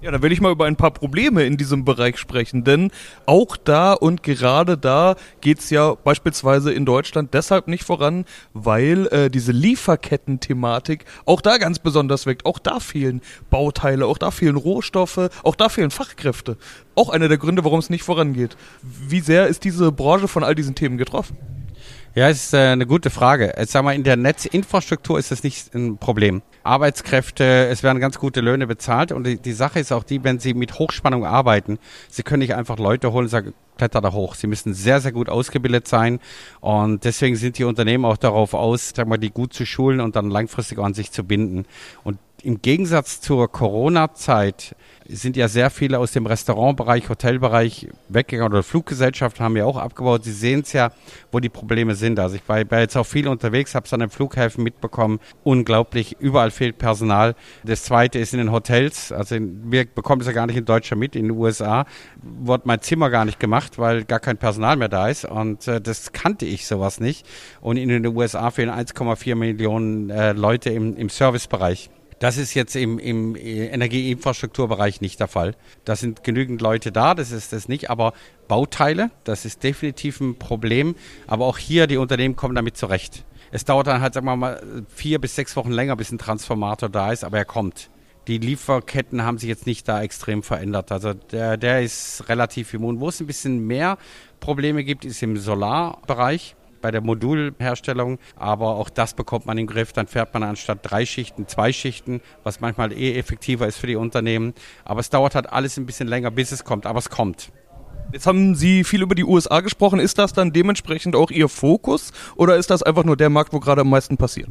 Ja, 0.01 0.09
da 0.09 0.21
will 0.21 0.31
ich 0.31 0.41
mal 0.41 0.51
über 0.51 0.65
ein 0.65 0.75
paar 0.75 0.91
Probleme 0.91 1.43
in 1.43 1.57
diesem 1.57 1.85
Bereich 1.85 2.17
sprechen, 2.17 2.63
denn 2.63 2.91
auch 3.25 3.55
da 3.55 3.93
und 3.93 4.23
gerade 4.23 4.77
da 4.77 5.15
geht's 5.41 5.69
ja 5.69 5.93
beispielsweise 5.93 6.73
in 6.73 6.85
Deutschland 6.85 7.33
deshalb 7.33 7.67
nicht 7.67 7.83
voran, 7.83 8.25
weil 8.53 9.07
äh, 9.07 9.29
diese 9.29 9.51
Lieferketten-Thematik 9.51 11.05
auch 11.25 11.41
da 11.41 11.57
ganz 11.57 11.77
besonders 11.77 12.25
wirkt. 12.25 12.45
Auch 12.45 12.57
da 12.57 12.79
fehlen 12.79 13.21
Bauteile, 13.51 14.07
auch 14.07 14.17
da 14.17 14.31
fehlen 14.31 14.55
Rohstoffe, 14.55 15.29
auch 15.43 15.55
da 15.55 15.69
fehlen 15.69 15.91
Fachkräfte. 15.91 16.57
Auch 16.95 17.09
einer 17.09 17.27
der 17.27 17.37
Gründe, 17.37 17.63
warum 17.63 17.79
es 17.79 17.89
nicht 17.89 18.03
vorangeht. 18.03 18.57
Wie 18.81 19.19
sehr 19.19 19.47
ist 19.47 19.63
diese 19.63 19.91
Branche 19.91 20.27
von 20.27 20.43
all 20.43 20.55
diesen 20.55 20.73
Themen 20.73 20.97
getroffen? 20.97 21.37
Ja, 22.13 22.27
ist 22.27 22.53
äh, 22.53 22.57
eine 22.57 22.85
gute 22.85 23.09
Frage. 23.09 23.53
Jetzt 23.57 23.71
sagen 23.71 23.87
wir, 23.87 23.93
in 23.93 24.03
der 24.03 24.17
Netzinfrastruktur 24.17 25.17
ist 25.17 25.31
das 25.31 25.43
nicht 25.43 25.73
ein 25.73 25.97
Problem. 25.97 26.41
Arbeitskräfte, 26.61 27.67
es 27.67 27.83
werden 27.83 28.01
ganz 28.01 28.19
gute 28.19 28.41
Löhne 28.41 28.67
bezahlt 28.67 29.13
und 29.13 29.25
die, 29.25 29.37
die 29.37 29.53
Sache 29.53 29.79
ist 29.79 29.93
auch 29.93 30.03
die, 30.03 30.21
wenn 30.25 30.37
Sie 30.37 30.53
mit 30.53 30.77
Hochspannung 30.77 31.25
arbeiten, 31.25 31.79
Sie 32.09 32.23
können 32.23 32.41
nicht 32.41 32.53
einfach 32.53 32.79
Leute 32.79 33.13
holen 33.13 33.25
und 33.25 33.29
sagen, 33.29 33.53
kletter 33.77 34.01
da 34.01 34.11
hoch. 34.11 34.35
Sie 34.35 34.47
müssen 34.47 34.73
sehr, 34.73 34.99
sehr 34.99 35.13
gut 35.13 35.29
ausgebildet 35.29 35.87
sein 35.87 36.19
und 36.59 37.05
deswegen 37.05 37.37
sind 37.37 37.57
die 37.57 37.63
Unternehmen 37.63 38.03
auch 38.03 38.17
darauf 38.17 38.53
aus, 38.53 38.91
sagen 38.93 39.09
wir, 39.09 39.17
die 39.17 39.31
gut 39.31 39.53
zu 39.53 39.65
schulen 39.65 40.01
und 40.01 40.17
dann 40.17 40.29
langfristig 40.29 40.79
an 40.79 40.93
sich 40.93 41.13
zu 41.13 41.23
binden. 41.23 41.65
Und 42.03 42.19
im 42.43 42.61
Gegensatz 42.61 43.21
zur 43.21 43.49
Corona-Zeit 43.49 44.75
sind 45.07 45.35
ja 45.37 45.47
sehr 45.47 45.69
viele 45.69 45.99
aus 45.99 46.11
dem 46.11 46.25
Restaurantbereich, 46.25 47.09
Hotelbereich 47.09 47.87
weggegangen 48.09 48.53
oder 48.53 48.63
Fluggesellschaften 48.63 49.43
haben 49.43 49.57
ja 49.57 49.65
auch 49.65 49.77
abgebaut. 49.77 50.23
Sie 50.23 50.31
sehen 50.31 50.61
es 50.61 50.73
ja, 50.73 50.91
wo 51.31 51.39
die 51.39 51.49
Probleme 51.49 51.95
sind. 51.95 52.19
Also 52.19 52.35
ich 52.35 52.47
war, 52.47 52.59
jetzt 52.79 52.95
auch 52.95 53.05
viel 53.05 53.27
unterwegs, 53.27 53.75
habe 53.75 53.85
es 53.85 53.93
an 53.93 54.01
den 54.01 54.09
Flughäfen 54.09 54.63
mitbekommen. 54.63 55.19
Unglaublich, 55.43 56.17
überall 56.19 56.51
fehlt 56.51 56.77
Personal. 56.77 57.35
Das 57.63 57.83
zweite 57.83 58.19
ist 58.19 58.33
in 58.33 58.39
den 58.39 58.51
Hotels. 58.51 59.11
Also 59.11 59.37
wir 59.39 59.85
bekommen 59.85 60.21
es 60.21 60.27
ja 60.27 60.33
gar 60.33 60.47
nicht 60.47 60.57
in 60.57 60.65
Deutschland 60.65 60.99
mit. 60.99 61.15
In 61.15 61.23
den 61.29 61.37
USA 61.37 61.85
wurde 62.21 62.63
mein 62.65 62.81
Zimmer 62.81 63.09
gar 63.09 63.25
nicht 63.25 63.39
gemacht, 63.39 63.79
weil 63.79 64.03
gar 64.03 64.19
kein 64.19 64.37
Personal 64.37 64.77
mehr 64.77 64.89
da 64.89 65.07
ist. 65.07 65.25
Und 65.25 65.67
äh, 65.67 65.81
das 65.81 66.11
kannte 66.11 66.45
ich 66.45 66.67
sowas 66.67 66.99
nicht. 66.99 67.25
Und 67.59 67.77
in 67.77 67.89
den 67.89 68.05
USA 68.05 68.51
fehlen 68.51 68.69
1,4 68.69 69.35
Millionen 69.35 70.09
äh, 70.09 70.33
Leute 70.33 70.69
im, 70.69 70.95
im 70.95 71.09
Servicebereich. 71.09 71.89
Das 72.21 72.37
ist 72.37 72.53
jetzt 72.53 72.75
im, 72.75 72.99
im 72.99 73.35
Energieinfrastrukturbereich 73.35 75.01
nicht 75.01 75.19
der 75.19 75.27
Fall. 75.27 75.55
Da 75.85 75.95
sind 75.95 76.23
genügend 76.23 76.61
Leute 76.61 76.91
da, 76.91 77.15
das 77.15 77.31
ist 77.31 77.51
das 77.51 77.67
nicht, 77.67 77.89
aber 77.89 78.13
Bauteile, 78.47 79.09
das 79.23 79.43
ist 79.43 79.63
definitiv 79.63 80.21
ein 80.21 80.37
Problem. 80.37 80.93
Aber 81.25 81.47
auch 81.47 81.57
hier, 81.57 81.87
die 81.87 81.97
Unternehmen 81.97 82.35
kommen 82.35 82.53
damit 82.53 82.77
zurecht. 82.77 83.25
Es 83.49 83.65
dauert 83.65 83.87
dann 83.87 84.01
halt, 84.01 84.13
sagen 84.13 84.27
wir 84.27 84.35
mal, 84.35 84.61
vier 84.87 85.19
bis 85.19 85.35
sechs 85.35 85.55
Wochen 85.55 85.71
länger, 85.71 85.95
bis 85.95 86.11
ein 86.11 86.19
Transformator 86.19 86.89
da 86.89 87.11
ist, 87.11 87.23
aber 87.23 87.39
er 87.39 87.45
kommt. 87.45 87.89
Die 88.27 88.37
Lieferketten 88.37 89.23
haben 89.23 89.39
sich 89.39 89.49
jetzt 89.49 89.65
nicht 89.65 89.87
da 89.87 90.03
extrem 90.03 90.43
verändert. 90.43 90.91
Also 90.91 91.15
der, 91.15 91.57
der 91.57 91.81
ist 91.81 92.29
relativ 92.29 92.71
immun. 92.75 92.99
Wo 92.99 93.09
es 93.09 93.19
ein 93.19 93.25
bisschen 93.25 93.65
mehr 93.65 93.97
Probleme 94.39 94.83
gibt, 94.83 95.05
ist 95.05 95.23
im 95.23 95.37
Solarbereich 95.37 96.55
bei 96.81 96.91
der 96.91 97.01
Modulherstellung. 97.01 98.19
Aber 98.35 98.75
auch 98.75 98.89
das 98.89 99.13
bekommt 99.13 99.45
man 99.45 99.57
den 99.57 99.67
Griff. 99.67 99.93
Dann 99.93 100.07
fährt 100.07 100.33
man 100.33 100.43
anstatt 100.43 100.79
drei 100.81 101.05
Schichten 101.05 101.47
zwei 101.47 101.71
Schichten, 101.73 102.21
was 102.43 102.59
manchmal 102.59 102.91
eh 102.93 103.17
effektiver 103.17 103.67
ist 103.67 103.77
für 103.77 103.87
die 103.87 103.95
Unternehmen. 103.95 104.53
Aber 104.85 104.99
es 104.99 105.09
dauert 105.09 105.35
halt 105.35 105.51
alles 105.51 105.77
ein 105.77 105.85
bisschen 105.85 106.07
länger, 106.07 106.31
bis 106.31 106.51
es 106.51 106.63
kommt. 106.63 106.85
Aber 106.85 106.99
es 106.99 107.09
kommt. 107.09 107.51
Jetzt 108.11 108.27
haben 108.27 108.55
Sie 108.55 108.83
viel 108.83 109.01
über 109.01 109.15
die 109.15 109.23
USA 109.23 109.61
gesprochen. 109.61 109.99
Ist 109.99 110.17
das 110.17 110.33
dann 110.33 110.51
dementsprechend 110.51 111.15
auch 111.15 111.31
Ihr 111.31 111.47
Fokus 111.47 112.11
oder 112.35 112.57
ist 112.57 112.69
das 112.69 112.83
einfach 112.83 113.05
nur 113.05 113.15
der 113.15 113.29
Markt, 113.29 113.53
wo 113.53 113.59
gerade 113.59 113.81
am 113.81 113.89
meisten 113.89 114.17
passiert? 114.17 114.49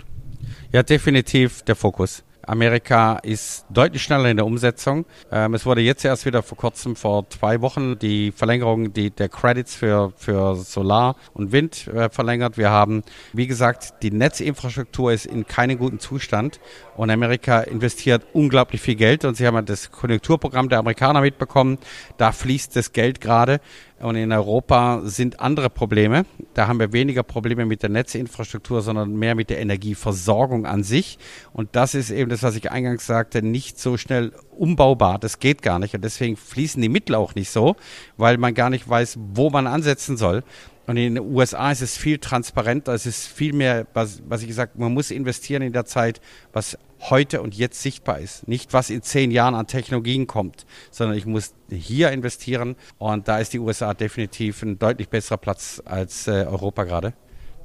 Ja, 0.73 0.83
definitiv 0.83 1.63
der 1.63 1.77
Fokus. 1.77 2.25
Amerika 2.50 3.21
ist 3.23 3.64
deutlich 3.71 4.02
schneller 4.02 4.28
in 4.28 4.37
der 4.37 4.45
Umsetzung. 4.45 5.07
Ähm, 5.30 5.54
es 5.54 5.64
wurde 5.66 5.83
jetzt 5.83 6.04
erst 6.04 6.26
wieder 6.26 6.42
vor 6.42 6.59
kurzem, 6.59 6.97
vor 6.97 7.30
zwei 7.30 7.61
Wochen, 7.61 7.97
die 7.97 8.33
Verlängerung 8.33 8.92
die, 8.92 9.12
der 9.12 9.28
Credits 9.28 9.76
für, 9.76 10.12
für 10.16 10.57
Solar 10.57 11.14
und 11.33 11.52
Wind 11.52 11.87
äh, 11.87 12.11
verlängert. 12.11 12.59
Wir 12.59 12.71
haben, 12.71 13.04
wie 13.33 13.47
gesagt, 13.47 14.02
die 14.02 14.11
Netzinfrastruktur 14.11 15.12
ist 15.12 15.26
in 15.26 15.47
keinem 15.47 15.78
guten 15.78 16.00
Zustand 16.00 16.59
und 16.97 17.09
Amerika 17.11 17.61
investiert 17.61 18.26
unglaublich 18.33 18.80
viel 18.80 18.97
Geld 18.97 19.25
und 19.25 19.37
Sie 19.37 19.47
haben 19.47 19.64
das 19.64 19.92
Konjunkturprogramm 19.92 20.69
der 20.69 20.80
Amerikaner 20.80 21.21
mitbekommen. 21.21 21.78
Da 22.16 22.33
fließt 22.33 22.75
das 22.75 22.92
Geld 22.92 23.21
gerade. 23.21 23.61
Und 24.00 24.16
in 24.16 24.33
Europa 24.33 25.02
sind 25.04 25.40
andere 25.40 25.69
Probleme. 25.69 26.25
Da 26.54 26.66
haben 26.66 26.80
wir 26.80 26.92
weniger 26.95 27.23
Probleme 27.23 27.66
mit 27.66 27.83
der 27.83 27.90
Netzinfrastruktur, 27.90 28.80
sondern 28.80 29.14
mehr 29.14 29.35
mit 29.35 29.50
der 29.50 29.61
Energieversorgung 29.61 30.64
an 30.64 30.83
sich. 30.83 31.19
Und 31.52 31.76
das 31.76 31.95
ist 31.95 32.11
eben 32.11 32.30
das, 32.30 32.42
was 32.42 32.57
ich 32.57 32.71
eingangs 32.71 33.07
sagte, 33.07 33.42
nicht 33.42 33.78
so 33.78 33.99
schnell 33.99 34.33
umbaubar. 34.57 35.19
Das 35.19 35.38
geht 35.38 35.61
gar 35.61 35.78
nicht. 35.78 35.95
Und 35.95 36.02
deswegen 36.02 36.38
fließen 36.38 36.80
die 36.80 36.88
Mittel 36.88 37.14
auch 37.14 37.35
nicht 37.35 37.50
so, 37.50 37.76
weil 38.16 38.38
man 38.38 38.54
gar 38.54 38.71
nicht 38.71 38.88
weiß, 38.88 39.19
wo 39.35 39.50
man 39.50 39.66
ansetzen 39.66 40.16
soll. 40.16 40.45
Und 40.87 40.97
in 40.97 41.15
den 41.15 41.25
USA 41.25 41.71
ist 41.71 41.83
es 41.83 41.97
viel 41.97 42.19
transparenter, 42.19 42.93
es 42.93 43.07
ist 43.07 43.27
viel 43.27 43.53
mehr, 43.53 43.87
was, 43.95 44.23
was 44.27 44.43
ich 44.43 44.49
gesagt 44.49 44.79
man 44.79 44.93
muss 44.93 45.11
investieren 45.11 45.63
in 45.63 45.73
der 45.73 45.85
Zeit, 45.85 46.21
was 46.53 46.79
heute 47.01 47.43
und 47.43 47.55
jetzt 47.55 47.81
sichtbar 47.81 48.19
ist. 48.19 48.49
Nicht, 48.49 48.73
was 48.73 48.91
in 48.91 49.03
zehn 49.03 49.31
Jahren 49.31 49.55
an 49.55 49.67
Technologien 49.67 50.27
kommt, 50.27 50.67
sondern 50.91 51.17
ich 51.17 51.27
muss 51.27 51.55
hier 51.71 52.11
investieren. 52.11 52.77
Und 52.99 53.29
da 53.29 53.39
ist 53.39 53.53
die 53.53 53.59
USA 53.59 53.95
definitiv 53.95 54.63
ein 54.63 54.79
deutlich 54.79 55.09
besserer 55.09 55.39
Platz 55.39 55.81
als 55.85 56.27
äh, 56.27 56.45
Europa 56.47 56.85
gerade 56.85 57.15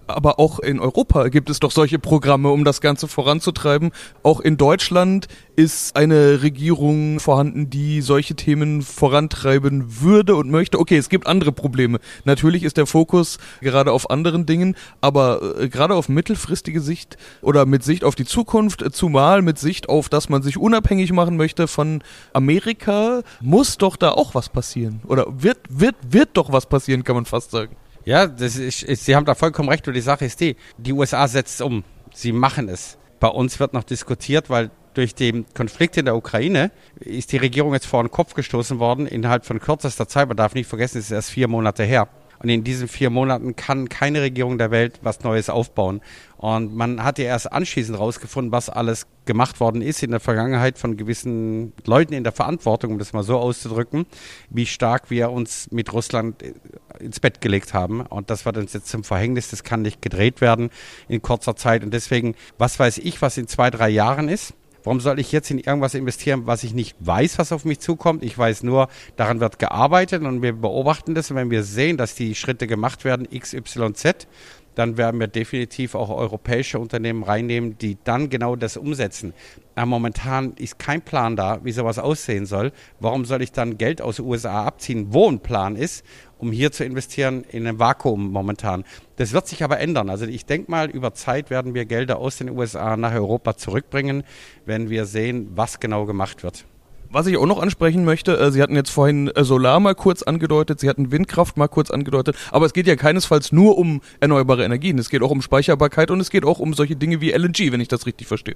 aber 0.08 0.40
auch 0.40 0.60
in 0.60 0.80
Europa 0.80 1.28
gibt 1.30 1.50
es 1.50 1.60
doch 1.60 1.72
solche 1.72 2.00
Programme, 2.00 2.50
um 2.50 2.64
das 2.64 2.82
Ganze 2.82 3.08
voranzutreiben. 3.08 3.92
Auch 4.24 4.40
in 4.40 4.58
Deutschland 4.58 5.28
ist 5.56 5.96
eine 5.96 6.42
Regierung 6.42 7.20
vorhanden, 7.20 7.70
die 7.70 8.02
solche 8.02 8.36
Themen 8.36 8.82
vorantreiben 8.82 10.02
würde 10.02 10.36
und 10.36 10.50
möchte. 10.50 10.80
Okay, 10.80 10.98
es 10.98 11.10
gibt 11.10 11.28
andere 11.28 11.52
Probleme. 11.52 12.00
Natürlich 12.26 12.64
ist 12.64 12.78
der 12.78 12.86
Fokus 12.86 13.38
gerade 13.62 13.92
auf 13.92 14.10
anderen 14.10 14.46
Dingen, 14.46 14.76
aber 15.02 15.60
äh, 15.60 15.70
gerade 15.70 15.96
auf 15.96 16.10
mittelfristige 16.10 16.82
Sicht 16.82 17.18
oder 17.42 17.66
mit 17.66 17.84
Sicht 17.84 18.04
auf 18.04 18.16
die 18.16 18.26
Zukunft, 18.26 18.84
zumal 18.94 19.42
mit 19.42 19.58
Sicht 19.60 19.90
auf, 19.90 20.10
dass 20.10 20.30
man 20.30 20.44
sich 20.44 20.58
unabhängig 20.58 21.12
machen 21.12 21.38
möchte 21.38 21.68
von 21.68 22.04
Amerika, 22.34 23.22
muss 23.42 23.78
doch 23.78 23.96
da 23.96 24.12
auch 24.12 24.36
was 24.36 24.50
passieren. 24.50 25.02
Oder 25.08 25.26
wird, 25.30 25.60
wird, 25.70 25.96
wird 26.10 26.30
doch 26.34 26.52
was 26.52 26.66
passieren, 26.66 27.04
kann 27.04 27.16
man 27.16 27.26
fast 27.26 27.52
sagen. 27.52 27.76
Ja, 28.06 28.28
das 28.28 28.56
ist, 28.56 28.84
ist, 28.84 29.06
Sie 29.06 29.16
haben 29.16 29.26
da 29.26 29.34
vollkommen 29.36 29.70
recht. 29.70 29.88
Und 29.88 29.96
die 29.96 30.02
Sache 30.02 30.26
ist 30.26 30.40
die, 30.40 30.56
die 30.78 30.94
USA 30.94 31.28
setzt 31.28 31.62
um. 31.62 31.84
Sie 32.14 32.32
machen 32.32 32.70
es. 32.70 32.98
Bei 33.20 33.28
uns 33.28 33.60
wird 33.60 33.74
noch 33.74 33.84
diskutiert, 33.84 34.50
weil 34.50 34.70
durch 34.94 35.16
den 35.16 35.46
Konflikt 35.54 35.98
in 35.98 36.06
der 36.06 36.16
Ukraine 36.16 36.72
ist 37.00 37.32
die 37.32 37.38
Regierung 37.38 37.74
jetzt 37.74 37.88
vor 37.88 38.04
den 38.04 38.12
Kopf 38.12 38.34
gestoßen 38.34 38.80
worden 38.80 39.08
innerhalb 39.08 39.46
von 39.46 39.60
kürzester 39.60 40.08
Zeit. 40.08 40.28
Man 40.28 40.38
darf 40.38 40.54
nicht 40.54 40.68
vergessen, 40.70 41.00
es 41.00 41.06
ist 41.06 41.12
erst 41.12 41.32
vier 41.32 41.48
Monate 41.48 41.84
her. 41.84 42.08
Und 42.46 42.50
in 42.50 42.64
diesen 42.64 42.88
vier 42.88 43.10
Monaten 43.10 43.56
kann 43.56 43.90
keine 43.90 44.22
Regierung 44.22 44.60
der 44.60 44.70
Welt 44.70 45.00
was 45.02 45.22
Neues 45.22 45.50
aufbauen. 45.50 46.00
Und 46.38 46.76
man 46.76 47.04
hat 47.04 47.18
ja 47.18 47.26
erst 47.26 47.52
anschließend 47.52 47.98
herausgefunden, 47.98 48.52
was 48.52 48.70
alles 48.70 49.08
gemacht 49.26 49.60
worden 49.60 49.82
ist 49.82 50.04
in 50.04 50.12
der 50.12 50.20
Vergangenheit 50.20 50.78
von 50.78 50.96
gewissen 50.96 51.74
Leuten 51.86 52.14
in 52.14 52.24
der 52.24 52.34
Verantwortung, 52.34 52.92
um 52.92 53.00
das 53.00 53.14
mal 53.14 53.24
so 53.24 53.40
auszudrücken, 53.40 54.06
wie 54.52 54.68
stark 54.68 55.10
wir 55.10 55.32
uns 55.32 55.72
mit 55.72 55.92
Russland 55.92 56.44
äh, 56.44 56.54
ins 57.00 57.20
Bett 57.20 57.42
gelegt 57.42 57.74
haben. 57.74 58.02
Und 58.02 58.30
das 58.30 58.46
wird 58.46 58.58
uns 58.58 58.74
jetzt 58.74 58.90
zum 58.90 59.04
Verhängnis. 59.04 59.50
Das 59.50 59.64
kann 59.64 59.82
nicht 59.82 60.04
gedreht 60.04 60.40
werden 60.40 60.70
in 61.08 61.24
kurzer 61.24 61.56
Zeit. 61.56 61.84
Und 61.84 61.96
deswegen, 61.96 62.36
was 62.60 62.78
weiß 62.78 63.00
ich, 63.00 63.24
was 63.24 63.40
in 63.40 63.48
zwei, 63.48 63.72
drei 63.72 63.90
Jahren 63.90 64.30
ist? 64.30 64.54
Warum 64.86 65.00
soll 65.00 65.20
ich 65.20 65.32
jetzt 65.32 65.50
in 65.50 65.58
irgendwas 65.58 65.96
investieren, 65.96 66.44
was 66.46 66.64
ich 66.64 66.76
nicht 66.76 66.96
weiß, 67.00 67.40
was 67.40 67.52
auf 67.52 67.66
mich 67.66 67.80
zukommt? 67.80 68.24
Ich 68.24 68.38
weiß 68.38 68.62
nur, 68.62 68.88
daran 69.16 69.40
wird 69.40 69.58
gearbeitet 69.58 70.22
und 70.22 70.44
wir 70.44 70.54
beobachten 70.54 71.16
das. 71.16 71.32
Und 71.32 71.38
wenn 71.38 71.50
wir 71.50 71.64
sehen, 71.64 71.98
dass 71.98 72.14
die 72.14 72.36
Schritte 72.36 72.68
gemacht 72.68 73.04
werden, 73.04 73.28
X, 73.30 73.54
Y, 73.56 73.96
Z, 73.96 74.28
dann 74.76 74.98
werden 74.98 75.20
wir 75.20 75.28
definitiv 75.28 75.96
auch 75.96 76.10
europäische 76.10 76.78
Unternehmen 76.80 77.24
reinnehmen, 77.24 77.78
die 77.80 77.98
dann 78.04 78.30
genau 78.30 78.56
das 78.56 78.78
umsetzen. 78.78 79.34
Aber 79.74 79.88
momentan 79.88 80.54
ist 80.58 80.78
kein 80.78 81.02
Plan 81.02 81.36
da, 81.36 81.62
wie 81.64 81.72
sowas 81.72 81.98
aussehen 81.98 82.46
soll. 82.46 82.72
Warum 83.00 83.26
soll 83.26 83.42
ich 83.42 83.52
dann 83.52 83.78
Geld 83.78 84.02
aus 84.02 84.18
den 84.18 84.26
USA 84.26 84.66
abziehen, 84.66 85.08
wo 85.10 85.30
ein 85.30 85.40
Plan 85.40 85.76
ist, 85.76 86.06
um 86.46 86.52
hier 86.52 86.72
zu 86.72 86.86
investieren 86.86 87.44
in 87.50 87.66
ein 87.66 87.80
Vakuum 87.80 88.32
momentan? 88.32 88.84
Das 89.16 89.34
wird 89.34 89.48
sich 89.48 89.64
aber 89.64 89.80
ändern. 89.80 90.12
Also 90.12 90.26
ich 90.28 90.46
denke 90.46 90.70
mal, 90.70 90.92
über 90.92 91.16
Zeit 91.16 91.50
werden 91.50 91.74
wir 91.74 91.86
Gelder 91.86 92.20
aus 92.20 92.38
den 92.38 92.52
USA 92.52 92.96
nach 92.98 93.14
Europa 93.14 93.58
zurückbringen, 93.58 94.24
wenn 94.66 94.92
wir 94.92 95.06
sehen, 95.06 95.50
was 95.56 95.80
genau 95.80 96.06
gemacht 96.06 96.44
wird. 96.44 96.66
Was 97.10 97.28
ich 97.28 97.38
auch 97.38 97.46
noch 97.46 97.62
ansprechen 97.62 98.06
möchte, 98.06 98.38
äh, 98.38 98.52
Sie 98.52 98.62
hatten 98.62 98.76
jetzt 98.76 98.90
vorhin 98.90 99.30
äh, 99.30 99.44
Solar 99.44 99.80
mal 99.80 99.96
kurz 99.96 100.24
angedeutet, 100.24 100.80
Sie 100.80 100.90
hatten 100.90 101.12
Windkraft 101.12 101.58
mal 101.58 101.68
kurz 101.68 101.92
angedeutet, 101.92 102.36
aber 102.52 102.66
es 102.66 102.74
geht 102.74 102.88
ja 102.88 102.96
keinesfalls 102.96 103.52
nur 103.52 103.78
um 103.78 104.02
erneuerbare 104.20 104.64
Energien, 104.64 104.98
es 105.00 105.10
geht 105.10 105.22
auch 105.22 105.32
um 105.32 105.42
Speicherbarkeit 105.42 106.12
und 106.12 106.20
es 106.20 106.30
geht 106.30 106.46
auch 106.46 106.60
um 106.60 106.74
solche 106.74 106.96
Dinge 106.96 107.22
wie 107.22 107.32
LNG, 107.32 107.72
wenn 107.72 107.82
ich 107.82 107.88
das 107.88 108.06
richtig 108.06 108.28
verstehe. 108.28 108.56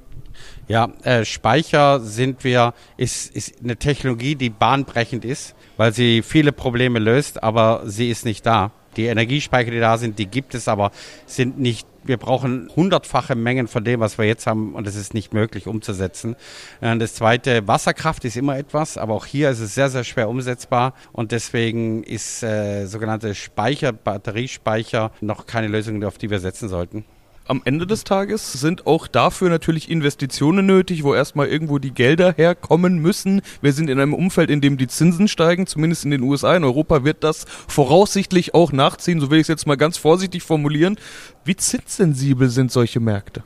Ja, 0.68 0.90
äh, 1.04 1.26
Speicher 1.26 2.00
sind 2.00 2.44
wir, 2.44 2.74
ist, 2.98 3.36
ist 3.36 3.56
eine 3.64 3.78
Technologie, 3.78 4.36
die 4.36 4.50
bahnbrechend 4.50 5.26
ist, 5.26 5.56
weil 5.78 5.94
sie 5.94 6.22
viele 6.22 6.52
Probleme 6.52 7.00
löst, 7.00 7.44
aber 7.44 7.84
sie 7.86 8.10
ist 8.10 8.26
nicht 8.26 8.46
da. 8.46 8.72
Die 9.00 9.06
Energiespeicher, 9.06 9.72
die 9.72 9.80
da 9.80 9.98
sind, 9.98 10.20
die 10.20 10.26
gibt 10.26 10.54
es, 10.54 10.68
aber 10.68 10.92
sind 11.26 11.58
nicht 11.58 11.88
wir 12.04 12.18
brauchen 12.18 12.70
hundertfache 12.76 13.36
Mengen 13.36 13.70
von 13.70 13.86
dem, 13.86 14.02
was 14.02 14.18
wir 14.18 14.26
jetzt 14.26 14.46
haben, 14.46 14.76
und 14.76 14.88
es 14.88 14.96
ist 14.96 15.14
nicht 15.14 15.34
möglich 15.34 15.68
umzusetzen. 15.68 16.36
Äh, 16.82 16.98
das 16.98 17.14
zweite, 17.14 17.66
Wasserkraft 17.66 18.26
ist 18.26 18.36
immer 18.36 18.58
etwas, 18.58 18.98
aber 18.98 19.14
auch 19.14 19.26
hier 19.26 19.50
ist 19.50 19.62
es 19.62 19.74
sehr, 19.74 19.90
sehr 19.90 20.04
schwer 20.04 20.28
umsetzbar 20.28 20.96
und 21.14 21.32
deswegen 21.32 22.04
ist 22.04 22.44
äh, 22.44 22.88
sogenannte 22.88 23.36
Speicher, 23.36 23.94
Batteriespeicher 23.94 25.12
noch 25.22 25.46
keine 25.46 25.68
Lösung, 25.68 26.04
auf 26.04 26.18
die 26.18 26.30
wir 26.30 26.40
setzen 26.40 26.68
sollten 26.68 27.06
am 27.50 27.62
Ende 27.66 27.88
des 27.88 28.04
Tages 28.04 28.54
sind 28.54 28.86
auch 28.86 29.08
dafür 29.08 29.50
natürlich 29.50 29.90
Investitionen 29.90 30.68
nötig, 30.68 31.04
wo 31.04 31.16
erstmal 31.16 31.48
irgendwo 31.48 31.80
die 31.80 31.94
Gelder 31.94 32.34
herkommen 32.38 33.00
müssen. 33.00 33.42
Wir 33.62 33.74
sind 33.74 33.90
in 33.90 34.00
einem 34.00 34.14
Umfeld, 34.14 34.52
in 34.52 34.62
dem 34.62 34.78
die 34.78 34.88
Zinsen 34.88 35.28
steigen, 35.28 35.66
zumindest 35.66 36.06
in 36.06 36.12
den 36.12 36.22
USA. 36.22 36.56
In 36.56 36.64
Europa 36.64 37.04
wird 37.04 37.24
das 37.24 37.46
voraussichtlich 37.68 38.54
auch 38.54 38.72
nachziehen, 38.72 39.20
so 39.20 39.32
will 39.32 39.40
ich 39.40 39.46
es 39.46 39.48
jetzt 39.48 39.66
mal 39.66 39.78
ganz 39.78 39.98
vorsichtig 39.98 40.44
formulieren. 40.44 40.98
Wie 41.44 41.56
zinssensibel 41.56 42.50
sind 42.50 42.72
solche 42.72 43.00
Märkte? 43.00 43.44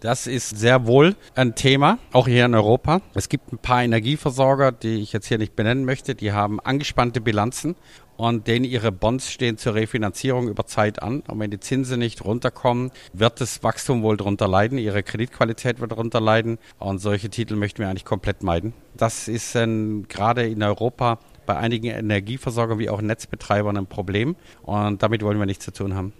Das 0.00 0.26
ist 0.26 0.56
sehr 0.56 0.86
wohl 0.86 1.16
ein 1.34 1.54
Thema, 1.54 1.98
auch 2.12 2.28
hier 2.28 2.44
in 2.44 2.54
Europa. 2.54 3.00
Es 3.14 3.28
gibt 3.28 3.52
ein 3.52 3.58
paar 3.58 3.82
Energieversorger, 3.82 4.70
die 4.70 5.00
ich 5.00 5.12
jetzt 5.12 5.26
hier 5.26 5.38
nicht 5.38 5.56
benennen 5.56 5.84
möchte, 5.84 6.14
die 6.14 6.32
haben 6.32 6.60
angespannte 6.60 7.20
Bilanzen 7.20 7.74
und 8.18 8.48
denen 8.48 8.64
ihre 8.64 8.92
Bonds 8.92 9.30
stehen 9.30 9.56
zur 9.56 9.74
Refinanzierung 9.74 10.48
über 10.48 10.66
Zeit 10.66 11.00
an. 11.00 11.20
Und 11.20 11.38
wenn 11.38 11.50
die 11.50 11.60
Zinsen 11.60 12.00
nicht 12.00 12.24
runterkommen, 12.24 12.90
wird 13.14 13.40
das 13.40 13.62
Wachstum 13.62 14.02
wohl 14.02 14.18
darunter 14.18 14.48
leiden, 14.48 14.76
ihre 14.76 15.02
Kreditqualität 15.02 15.80
wird 15.80 15.92
darunter 15.92 16.20
leiden. 16.20 16.58
Und 16.78 16.98
solche 16.98 17.30
Titel 17.30 17.54
möchten 17.54 17.78
wir 17.78 17.88
eigentlich 17.88 18.04
komplett 18.04 18.42
meiden. 18.42 18.74
Das 18.96 19.28
ist 19.28 19.54
ähm, 19.54 20.06
gerade 20.08 20.46
in 20.46 20.62
Europa 20.62 21.20
bei 21.46 21.56
einigen 21.56 21.86
Energieversorgern 21.86 22.78
wie 22.78 22.90
auch 22.90 23.00
Netzbetreibern 23.00 23.76
ein 23.76 23.86
Problem. 23.86 24.34
Und 24.62 25.02
damit 25.02 25.22
wollen 25.22 25.38
wir 25.38 25.46
nichts 25.46 25.64
zu 25.64 25.72
tun 25.72 25.94
haben. 25.94 26.12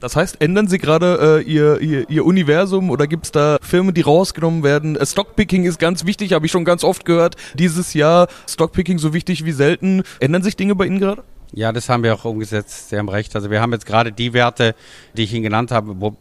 Das 0.00 0.16
heißt, 0.16 0.42
ändern 0.42 0.66
Sie 0.66 0.78
gerade 0.78 1.40
äh, 1.40 1.50
ihr, 1.50 1.80
ihr, 1.80 2.10
ihr 2.10 2.26
Universum 2.26 2.90
oder 2.90 3.06
gibt 3.06 3.26
es 3.26 3.32
da 3.32 3.58
Firmen, 3.62 3.94
die 3.94 4.02
rausgenommen 4.02 4.62
werden? 4.62 4.96
Äh, 4.96 5.06
Stockpicking 5.06 5.64
ist 5.64 5.78
ganz 5.78 6.04
wichtig, 6.04 6.32
habe 6.32 6.44
ich 6.44 6.52
schon 6.52 6.64
ganz 6.64 6.84
oft 6.84 7.04
gehört. 7.04 7.36
Dieses 7.54 7.94
Jahr 7.94 8.26
Stockpicking 8.46 8.98
so 8.98 9.14
wichtig 9.14 9.44
wie 9.46 9.52
selten. 9.52 10.02
Ändern 10.20 10.42
sich 10.42 10.56
Dinge 10.56 10.74
bei 10.74 10.86
Ihnen 10.86 10.98
gerade? 10.98 11.22
Ja, 11.56 11.70
das 11.70 11.88
haben 11.88 12.02
wir 12.02 12.12
auch 12.14 12.24
umgesetzt. 12.24 12.88
Sie 12.88 12.98
haben 12.98 13.08
recht. 13.08 13.36
Also 13.36 13.48
wir 13.48 13.60
haben 13.60 13.72
jetzt 13.72 13.86
gerade 13.86 14.10
die 14.10 14.32
Werte, 14.32 14.74
die 15.16 15.22
ich 15.22 15.32
Ihnen 15.32 15.44
genannt 15.44 15.70
habe, 15.70 16.00
wo, 16.00 16.16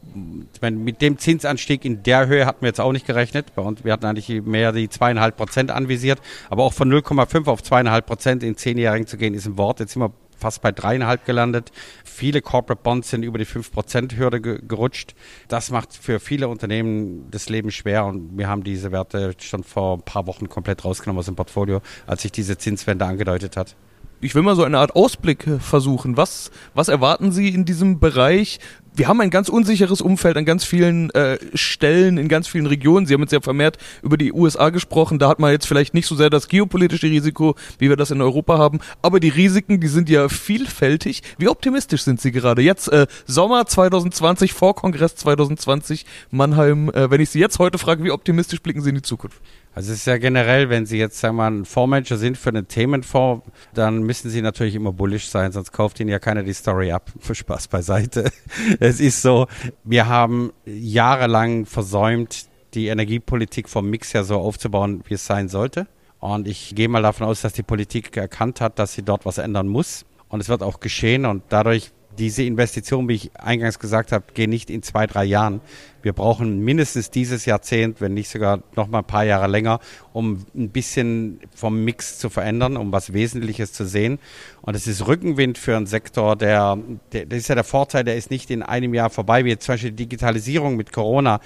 mit 0.61 1.01
dem 1.01 1.17
Zinsanstieg 1.17 1.85
in 1.85 2.03
der 2.03 2.27
Höhe 2.27 2.45
hatten 2.45 2.61
wir 2.61 2.67
jetzt 2.67 2.79
auch 2.79 2.91
nicht 2.91 3.07
gerechnet. 3.07 3.55
Bei 3.55 3.63
uns, 3.63 3.83
wir 3.83 3.93
hatten 3.93 4.05
eigentlich 4.05 4.43
mehr 4.43 4.71
die 4.71 4.89
zweieinhalb 4.89 5.35
Prozent 5.35 5.71
anvisiert. 5.71 6.19
Aber 6.51 6.63
auch 6.63 6.73
von 6.73 6.91
0,5 6.91 7.47
auf 7.47 7.63
zweieinhalb 7.63 8.05
Prozent 8.05 8.43
in 8.43 8.57
zehnjährigen 8.57 9.07
zu 9.07 9.17
gehen, 9.17 9.33
ist 9.33 9.47
ein 9.47 9.57
Wort. 9.57 9.79
Jetzt 9.79 9.93
sind 9.93 10.03
wir 10.03 10.13
fast 10.37 10.61
bei 10.61 10.71
dreieinhalb 10.71 11.25
gelandet. 11.25 11.71
Viele 12.03 12.41
Corporate 12.41 12.83
Bonds 12.83 13.09
sind 13.09 13.23
über 13.23 13.39
die 13.39 13.45
5%-Hürde 13.47 14.39
ge 14.39 14.59
gerutscht. 14.67 15.15
Das 15.47 15.71
macht 15.71 15.93
für 15.93 16.19
viele 16.19 16.47
Unternehmen 16.47 17.31
das 17.31 17.49
Leben 17.49 17.71
schwer 17.71 18.05
und 18.05 18.37
wir 18.37 18.47
haben 18.47 18.63
diese 18.63 18.91
Werte 18.91 19.33
schon 19.39 19.63
vor 19.63 19.97
ein 19.97 20.03
paar 20.03 20.27
Wochen 20.27 20.47
komplett 20.47 20.85
rausgenommen 20.85 21.19
aus 21.19 21.25
dem 21.25 21.35
Portfolio, 21.35 21.81
als 22.05 22.21
sich 22.21 22.31
diese 22.31 22.57
Zinswende 22.57 23.05
angedeutet 23.05 23.57
hat. 23.57 23.75
Ich 24.24 24.36
will 24.36 24.42
mal 24.42 24.56
so 24.56 24.63
eine 24.63 24.77
Art 24.80 24.96
Ausblick 24.96 25.46
äh, 25.48 25.60
versuchen. 25.60 26.15
Was, 26.15 26.50
was 26.74 26.88
erwarten 26.88 27.34
Sie 27.34 27.50
in 27.50 27.65
diesem 27.65 28.00
Bereich? 28.00 28.60
wir 28.96 29.08
haben 29.08 29.22
ein 29.22 29.30
ganz 29.30 29.50
unsicheres 29.50 30.01
Umfeld 30.01 30.38
an 30.38 30.46
ganz 30.46 30.63
vielen 30.63 31.10
äh, 31.12 31.38
Stellen, 31.56 32.18
in 32.18 32.27
ganz 32.27 32.48
vielen 32.48 32.68
Regionen. 32.68 33.06
Sie 33.06 33.13
haben 33.13 33.22
jetzt 33.22 33.34
ja 33.34 33.42
vermehrt 33.42 33.77
über 34.01 34.18
die 34.18 34.32
USA 34.32 34.70
gesprochen. 34.70 35.20
Da 35.20 35.27
hat 35.30 35.39
man 35.39 35.51
jetzt 35.51 35.68
vielleicht 35.68 35.94
nicht 35.94 36.08
so 36.08 36.15
sehr 36.15 36.30
das 36.30 36.48
geopolitische 36.48 37.08
Risiko, 37.08 37.56
wie 37.80 37.89
wir 37.89 37.96
das 37.96 38.12
in 38.12 38.22
Europa 38.22 38.58
haben. 38.58 38.80
Aber 39.01 39.20
die 39.20 39.30
Risiken, 39.30 39.80
die 39.80 39.88
sind 39.88 40.10
ja 40.10 40.30
vielfältig. 40.30 41.24
Wie 41.38 41.48
optimistisch 41.48 42.03
sind 42.03 42.22
Sie 42.22 42.32
gerade? 42.32 42.62
Jetzt 42.62 42.88
äh, 42.89 43.08
Sommer 43.25 43.65
2020, 43.65 44.53
vor 44.53 44.75
Kongress 44.75 45.15
2020, 45.15 46.06
Mannheim. 46.30 46.89
Äh, 46.89 47.10
wenn 47.10 47.22
ich 47.22 47.30
Sie 47.30 47.39
jetzt 47.39 47.60
heute 47.60 47.77
frage, 47.77 48.03
wie 48.03 48.12
optimistisch 48.12 48.62
blicken 48.62 48.82
Sie 48.82 48.89
in 48.89 48.96
die 48.96 49.01
Zukunft? 49.01 49.42
Also 49.75 49.92
es 49.92 50.00
ist 50.00 50.06
ja 50.06 50.18
generell, 50.18 50.70
wenn 50.70 50.86
Sie 50.86 50.98
jetzt 50.98 51.20
sagen 51.20 51.36
wir 51.36 51.50
mal 51.50 51.60
ein 51.60 51.65
Fondsmanager 51.65 52.18
sind 52.18 52.38
für 52.38 52.50
einen 52.50 52.68
Themenfonds, 52.68 53.46
dann 53.74 54.03
müssen 54.03 54.30
Sie 54.30 54.42
natürlich 54.42 54.75
immer 54.75 54.94
bullish 54.94 55.27
sein, 55.30 55.51
sonst 55.51 55.72
kauft 55.72 56.00
Ihnen 56.00 56.10
ja 56.10 56.20
keiner 56.20 56.44
die 56.44 56.53
Story 56.53 56.92
ab. 56.92 57.12
Für 57.20 57.36
Spaß 57.36 57.68
beiseite. 57.68 58.32
Es 58.80 59.00
ist 59.00 59.22
so, 59.22 59.48
wir 59.84 60.08
haben 60.08 60.51
jahrelang 60.65 61.65
versäumt, 61.65 62.46
die 62.74 62.88
Energiepolitik 62.88 63.70
vom 63.70 63.89
Mix 63.89 64.13
her 64.13 64.24
so 64.24 64.38
aufzubauen, 64.38 65.03
wie 65.08 65.15
es 65.15 65.25
sein 65.25 65.48
sollte. 65.48 65.88
Und 66.20 66.48
ich 66.48 66.74
gehe 66.75 66.88
mal 66.88 67.01
davon 67.01 67.27
aus, 67.27 67.42
dass 67.42 67.53
die 67.53 67.63
Politik 67.63 68.15
erkannt 68.15 68.62
hat, 68.62 68.80
dass 68.80 68.94
sie 68.94 69.03
dort 69.03 69.25
was 69.25 69.38
ändern 69.38 69.68
muss. 69.68 70.06
Und 70.30 70.39
es 70.39 70.50
wird 70.50 70.63
auch 70.63 70.80
geschehen. 70.80 71.25
Und 71.25 71.44
dadurch 71.50 71.92
diese 72.17 72.43
Investition, 72.43 73.08
wie 73.08 73.15
ich 73.15 73.36
eingangs 73.36 73.79
gesagt 73.79 74.12
habe, 74.12 74.25
gehen 74.34 74.50
nicht 74.50 74.70
in 74.70 74.84
zwei, 74.84 75.08
drei 75.08 75.24
Jahren. 75.24 75.62
Wir 76.01 76.13
brauchen 76.13 76.60
mindestens 76.60 77.10
dieses 77.10 77.46
Jahrzehnt, 77.46 78.01
wenn 78.01 78.13
nicht 78.13 78.29
sogar 78.29 78.62
noch 78.75 78.88
mal 78.88 79.00
ein 79.00 79.05
paar 79.05 79.24
Jahre 79.24 79.48
länger, 79.48 79.79
um 80.12 80.46
ein 80.55 80.70
bisschen 80.70 81.39
vom 81.55 81.84
Mix 81.84 82.20
zu 82.20 82.29
verändern, 82.29 82.77
um 82.77 82.91
was 82.91 83.13
Wesentliches 83.13 83.74
zu 83.74 83.86
sehen. 83.86 84.20
Und 84.62 84.75
es 84.75 84.86
ist 84.88 85.08
Rückenwind 85.08 85.58
für 85.58 85.77
einen 85.77 85.86
Sektor, 85.86 86.36
der, 86.36 86.77
der, 87.13 87.25
das 87.25 87.39
ist 87.39 87.48
ja 87.48 87.55
der 87.55 87.63
Vorteil, 87.63 88.03
der 88.03 88.17
ist 88.17 88.32
nicht 88.32 88.51
in 88.51 88.63
einem 88.63 88.93
Jahr 88.93 89.10
vorbei, 89.10 89.46
wie 89.46 89.58
zum 89.58 89.74
Beispiel 89.74 89.91
die 89.91 90.03
Digitalisierung 90.03 90.75
mit 90.75 90.91
Corona 90.91 91.39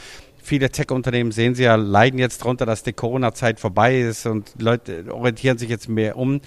viele 0.48 0.70
Tech-Unternehmen 0.70 1.32
sehen 1.34 1.56
Sie 1.56 1.64
ja, 1.64 1.76
leiden 1.76 2.20
jetzt 2.20 2.42
darunter, 2.42 2.66
dass 2.66 2.82
die 2.82 2.94
Corona-Zeit 2.94 3.60
vorbei 3.60 4.00
ist 4.00 4.26
und 4.26 4.54
Leute 4.58 5.14
orientieren 5.14 5.58
sich 5.58 5.70
jetzt 5.70 5.90
mehr 5.90 6.16
um. 6.16 6.40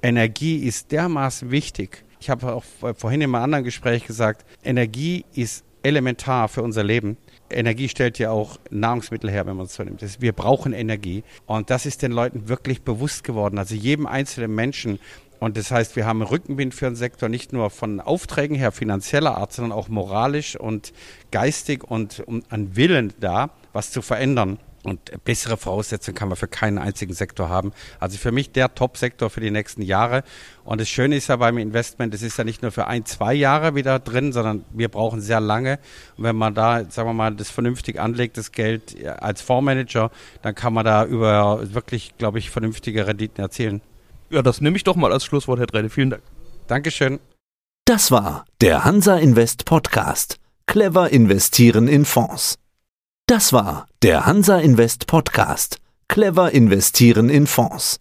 Energie 0.00 0.58
ist 0.58 0.92
dermaßen 0.92 1.50
wichtig. 1.50 2.04
Ich 2.20 2.30
habe 2.30 2.52
auch 2.52 2.64
vorhin 2.96 3.20
in 3.20 3.26
einem 3.26 3.42
anderen 3.42 3.64
Gespräch 3.64 4.06
gesagt, 4.06 4.44
Energie 4.64 5.24
ist 5.34 5.64
elementar 5.82 6.48
für 6.48 6.62
unser 6.62 6.84
Leben. 6.84 7.16
Energie 7.50 7.88
stellt 7.88 8.18
ja 8.18 8.30
auch 8.30 8.58
Nahrungsmittel 8.70 9.30
her, 9.30 9.46
wenn 9.46 9.56
man 9.56 9.66
es 9.66 9.74
so 9.74 9.82
nimmt. 9.82 10.02
Wir 10.20 10.32
brauchen 10.32 10.72
Energie. 10.72 11.24
Und 11.46 11.70
das 11.70 11.86
ist 11.86 12.02
den 12.02 12.12
Leuten 12.12 12.48
wirklich 12.48 12.82
bewusst 12.82 13.24
geworden. 13.24 13.58
Also 13.58 13.74
jedem 13.74 14.06
einzelnen 14.06 14.54
Menschen. 14.54 14.98
Und 15.38 15.56
das 15.56 15.70
heißt, 15.70 15.96
wir 15.96 16.04
haben 16.04 16.22
Rückenwind 16.22 16.74
für 16.74 16.86
den 16.86 16.96
Sektor 16.96 17.28
nicht 17.28 17.52
nur 17.52 17.70
von 17.70 18.00
Aufträgen 18.00 18.56
her 18.56 18.72
finanzieller 18.72 19.38
Art, 19.38 19.52
sondern 19.52 19.72
auch 19.72 19.88
moralisch 19.88 20.56
und 20.56 20.92
geistig 21.30 21.84
und, 21.84 22.20
und 22.20 22.50
an 22.52 22.76
Willen 22.76 23.12
da, 23.20 23.50
was 23.72 23.92
zu 23.92 24.02
verändern. 24.02 24.58
Und 24.84 25.24
bessere 25.24 25.56
Voraussetzungen 25.56 26.14
kann 26.14 26.28
man 26.28 26.36
für 26.36 26.46
keinen 26.46 26.78
einzigen 26.78 27.12
Sektor 27.12 27.48
haben. 27.48 27.72
Also 27.98 28.16
für 28.16 28.32
mich 28.32 28.52
der 28.52 28.74
Top-Sektor 28.74 29.28
für 29.28 29.40
die 29.40 29.50
nächsten 29.50 29.82
Jahre. 29.82 30.22
Und 30.64 30.80
das 30.80 30.88
Schöne 30.88 31.16
ist 31.16 31.28
ja 31.28 31.36
beim 31.36 31.58
Investment, 31.58 32.14
es 32.14 32.22
ist 32.22 32.38
ja 32.38 32.44
nicht 32.44 32.62
nur 32.62 32.70
für 32.70 32.86
ein, 32.86 33.04
zwei 33.04 33.34
Jahre 33.34 33.74
wieder 33.74 33.98
drin, 33.98 34.32
sondern 34.32 34.64
wir 34.70 34.88
brauchen 34.88 35.20
sehr 35.20 35.40
lange. 35.40 35.78
Und 36.16 36.24
wenn 36.24 36.36
man 36.36 36.54
da, 36.54 36.84
sagen 36.88 37.08
wir 37.08 37.12
mal, 37.12 37.34
das 37.34 37.50
vernünftig 37.50 38.00
anlegt, 38.00 38.36
das 38.36 38.52
Geld 38.52 38.96
als 39.04 39.42
Fondsmanager, 39.42 40.10
dann 40.42 40.54
kann 40.54 40.72
man 40.72 40.84
da 40.84 41.04
über 41.04 41.74
wirklich, 41.74 42.16
glaube 42.16 42.38
ich, 42.38 42.50
vernünftige 42.50 43.06
Renditen 43.06 43.42
erzielen. 43.42 43.80
Ja, 44.30 44.42
das 44.42 44.60
nehme 44.60 44.76
ich 44.76 44.84
doch 44.84 44.96
mal 44.96 45.12
als 45.12 45.24
Schlusswort, 45.24 45.58
Herr 45.58 45.66
Dreide. 45.66 45.90
Vielen 45.90 46.10
Dank. 46.10 46.22
Dankeschön. 46.66 47.18
Das 47.84 48.10
war 48.10 48.44
der 48.60 48.84
Hansa 48.84 49.16
Invest 49.16 49.64
Podcast. 49.64 50.38
Clever 50.66 51.10
investieren 51.10 51.88
in 51.88 52.04
Fonds. 52.04 52.58
Das 53.28 53.52
war 53.52 53.86
der 54.02 54.24
Hansa 54.24 54.56
Invest 54.58 55.06
Podcast. 55.06 55.76
Clever 56.08 56.52
investieren 56.52 57.28
in 57.28 57.46
Fonds. 57.46 58.00